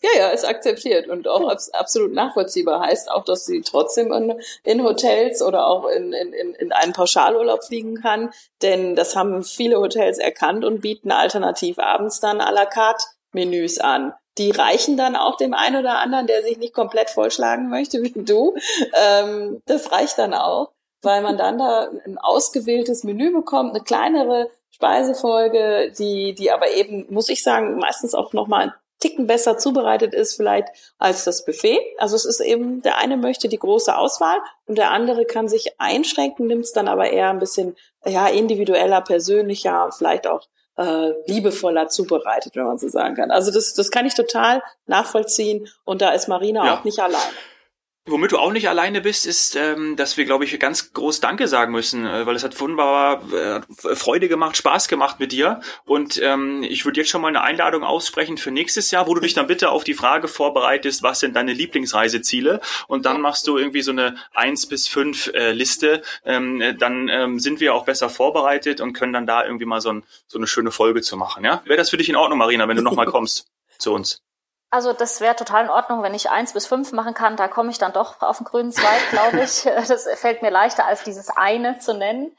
Ja, 0.00 0.10
ja, 0.16 0.28
ist 0.30 0.46
akzeptiert 0.46 1.06
und 1.08 1.28
auch 1.28 1.48
abs 1.50 1.68
absolut 1.70 2.12
nachvollziehbar. 2.12 2.80
Heißt 2.80 3.10
auch, 3.10 3.24
dass 3.24 3.44
sie 3.44 3.60
trotzdem 3.60 4.10
in, 4.12 4.40
in 4.64 4.82
Hotels 4.82 5.42
oder 5.42 5.66
auch 5.66 5.86
in, 5.86 6.14
in, 6.14 6.32
in 6.32 6.72
einen 6.72 6.94
Pauschalurlaub 6.94 7.62
fliegen 7.62 8.00
kann. 8.00 8.32
Denn 8.62 8.96
das 8.96 9.14
haben 9.14 9.44
viele 9.44 9.76
Hotels 9.76 10.18
erkannt 10.18 10.64
und 10.64 10.80
bieten 10.80 11.12
alternativ 11.12 11.78
abends 11.78 12.20
dann 12.20 12.40
à 12.40 12.50
la 12.50 12.64
carte 12.64 13.04
Menüs 13.32 13.78
an. 13.78 14.14
Die 14.38 14.50
reichen 14.50 14.96
dann 14.96 15.16
auch 15.16 15.36
dem 15.36 15.54
einen 15.54 15.76
oder 15.76 15.98
anderen, 15.98 16.26
der 16.26 16.42
sich 16.42 16.58
nicht 16.58 16.72
komplett 16.72 17.10
vollschlagen 17.10 17.68
möchte, 17.68 18.02
wie 18.02 18.12
du. 18.12 18.54
Ähm, 18.94 19.62
das 19.66 19.92
reicht 19.92 20.18
dann 20.18 20.34
auch, 20.34 20.72
weil 21.02 21.22
man 21.22 21.36
dann 21.36 21.58
da 21.58 21.90
ein 22.06 22.18
ausgewähltes 22.18 23.04
Menü 23.04 23.32
bekommt, 23.32 23.74
eine 23.74 23.84
kleinere 23.84 24.50
Speisefolge, 24.70 25.92
die, 25.98 26.34
die 26.34 26.50
aber 26.50 26.70
eben, 26.70 27.06
muss 27.10 27.28
ich 27.28 27.42
sagen, 27.42 27.76
meistens 27.76 28.14
auch 28.14 28.32
nochmal 28.32 28.74
Ticken 29.02 29.26
besser 29.26 29.58
zubereitet 29.58 30.14
ist 30.14 30.36
vielleicht 30.36 30.68
als 30.96 31.24
das 31.24 31.44
Buffet. 31.44 31.80
Also 31.98 32.14
es 32.14 32.24
ist 32.24 32.40
eben, 32.40 32.82
der 32.82 32.98
eine 32.98 33.16
möchte 33.16 33.48
die 33.48 33.58
große 33.58 33.96
Auswahl 33.96 34.38
und 34.66 34.78
der 34.78 34.92
andere 34.92 35.24
kann 35.24 35.48
sich 35.48 35.80
einschränken, 35.80 36.46
nimmt 36.46 36.64
es 36.64 36.72
dann 36.72 36.86
aber 36.86 37.10
eher 37.10 37.30
ein 37.30 37.40
bisschen 37.40 37.74
ja 38.06 38.28
individueller, 38.28 39.00
persönlicher, 39.00 39.90
vielleicht 39.90 40.28
auch 40.28 40.46
äh, 40.76 41.10
liebevoller 41.26 41.88
zubereitet, 41.88 42.56
wenn 42.56 42.64
man 42.64 42.78
so 42.78 42.88
sagen 42.88 43.14
kann. 43.14 43.30
Also 43.30 43.50
das, 43.50 43.74
das 43.74 43.90
kann 43.90 44.06
ich 44.06 44.14
total 44.14 44.62
nachvollziehen 44.86 45.68
und 45.84 46.02
da 46.02 46.10
ist 46.10 46.28
Marina 46.28 46.64
ja. 46.64 46.74
auch 46.74 46.84
nicht 46.84 46.98
allein. 46.98 47.20
Womit 48.04 48.32
du 48.32 48.38
auch 48.38 48.50
nicht 48.50 48.68
alleine 48.68 49.00
bist, 49.00 49.26
ist, 49.26 49.54
ähm, 49.54 49.94
dass 49.94 50.16
wir, 50.16 50.24
glaube 50.24 50.44
ich, 50.44 50.58
ganz 50.58 50.92
groß 50.92 51.20
Danke 51.20 51.46
sagen 51.46 51.70
müssen, 51.70 52.04
äh, 52.04 52.26
weil 52.26 52.34
es 52.34 52.42
hat 52.42 52.58
wunderbar 52.60 53.22
äh, 53.32 53.60
Freude 53.94 54.28
gemacht, 54.28 54.56
Spaß 54.56 54.88
gemacht 54.88 55.20
mit 55.20 55.30
dir. 55.30 55.60
Und 55.84 56.20
ähm, 56.20 56.64
ich 56.64 56.84
würde 56.84 56.98
jetzt 56.98 57.10
schon 57.10 57.20
mal 57.22 57.28
eine 57.28 57.42
Einladung 57.42 57.84
aussprechen 57.84 58.38
für 58.38 58.50
nächstes 58.50 58.90
Jahr, 58.90 59.06
wo 59.06 59.14
du 59.14 59.20
dich 59.20 59.34
dann 59.34 59.46
bitte 59.46 59.70
auf 59.70 59.84
die 59.84 59.94
Frage 59.94 60.26
vorbereitest, 60.26 61.04
was 61.04 61.20
sind 61.20 61.36
deine 61.36 61.52
Lieblingsreiseziele? 61.52 62.60
Und 62.88 63.06
dann 63.06 63.20
machst 63.20 63.46
du 63.46 63.56
irgendwie 63.56 63.82
so 63.82 63.92
eine 63.92 64.16
eins 64.34 64.66
bis 64.66 64.88
fünf 64.88 65.28
äh, 65.28 65.52
Liste. 65.52 66.02
Ähm, 66.24 66.60
dann 66.80 67.08
ähm, 67.08 67.38
sind 67.38 67.60
wir 67.60 67.72
auch 67.72 67.84
besser 67.84 68.10
vorbereitet 68.10 68.80
und 68.80 68.94
können 68.94 69.12
dann 69.12 69.26
da 69.26 69.44
irgendwie 69.44 69.66
mal 69.66 69.80
so, 69.80 69.92
ein, 69.92 70.02
so 70.26 70.40
eine 70.40 70.48
schöne 70.48 70.72
Folge 70.72 71.02
zu 71.02 71.16
machen. 71.16 71.44
Ja, 71.44 71.62
wäre 71.66 71.76
das 71.76 71.90
für 71.90 71.98
dich 71.98 72.08
in 72.08 72.16
Ordnung, 72.16 72.40
Marina, 72.40 72.66
wenn 72.66 72.76
du 72.76 72.82
nochmal 72.82 73.06
kommst 73.12 73.46
zu 73.78 73.92
uns? 73.92 74.22
Also 74.72 74.94
das 74.94 75.20
wäre 75.20 75.36
total 75.36 75.64
in 75.64 75.70
Ordnung, 75.70 76.02
wenn 76.02 76.14
ich 76.14 76.30
eins 76.30 76.54
bis 76.54 76.66
fünf 76.66 76.92
machen 76.92 77.12
kann. 77.12 77.36
Da 77.36 77.46
komme 77.46 77.70
ich 77.70 77.76
dann 77.76 77.92
doch 77.92 78.22
auf 78.22 78.38
den 78.38 78.46
grünen 78.46 78.72
Zweig, 78.72 79.10
glaube 79.10 79.42
ich. 79.42 79.64
Das 79.88 80.08
fällt 80.14 80.40
mir 80.40 80.50
leichter, 80.50 80.86
als 80.86 81.04
dieses 81.04 81.28
eine 81.28 81.78
zu 81.78 81.92
nennen. 81.92 82.34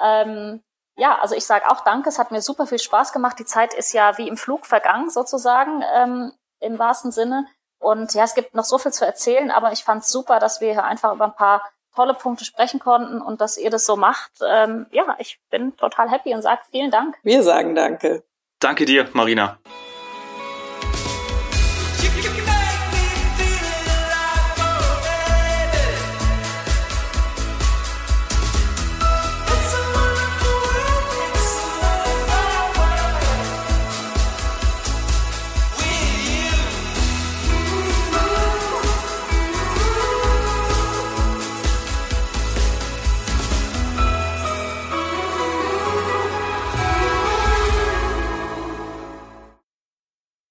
Ähm, 0.00 0.64
ja, 0.96 1.16
also 1.20 1.36
ich 1.36 1.46
sage 1.46 1.70
auch 1.70 1.82
Danke. 1.82 2.08
Es 2.08 2.18
hat 2.18 2.32
mir 2.32 2.42
super 2.42 2.66
viel 2.66 2.80
Spaß 2.80 3.12
gemacht. 3.12 3.38
Die 3.38 3.44
Zeit 3.44 3.72
ist 3.72 3.92
ja 3.92 4.18
wie 4.18 4.26
im 4.26 4.36
Flug 4.36 4.66
vergangen, 4.66 5.10
sozusagen, 5.10 5.84
ähm, 5.94 6.32
im 6.58 6.76
wahrsten 6.76 7.12
Sinne. 7.12 7.46
Und 7.78 8.14
ja, 8.14 8.24
es 8.24 8.34
gibt 8.34 8.56
noch 8.56 8.64
so 8.64 8.78
viel 8.78 8.92
zu 8.92 9.06
erzählen, 9.06 9.52
aber 9.52 9.70
ich 9.70 9.84
fand 9.84 10.02
es 10.02 10.10
super, 10.10 10.40
dass 10.40 10.60
wir 10.60 10.72
hier 10.72 10.84
einfach 10.84 11.14
über 11.14 11.26
ein 11.26 11.36
paar 11.36 11.70
tolle 11.94 12.14
Punkte 12.14 12.44
sprechen 12.44 12.80
konnten 12.80 13.20
und 13.22 13.40
dass 13.40 13.58
ihr 13.58 13.70
das 13.70 13.86
so 13.86 13.94
macht. 13.94 14.32
Ähm, 14.44 14.86
ja, 14.90 15.14
ich 15.20 15.38
bin 15.50 15.76
total 15.76 16.10
happy 16.10 16.34
und 16.34 16.42
sage 16.42 16.62
vielen 16.68 16.90
Dank. 16.90 17.16
Wir 17.22 17.44
sagen 17.44 17.76
Danke. 17.76 18.24
Danke 18.58 18.86
dir, 18.86 19.08
Marina. 19.12 19.60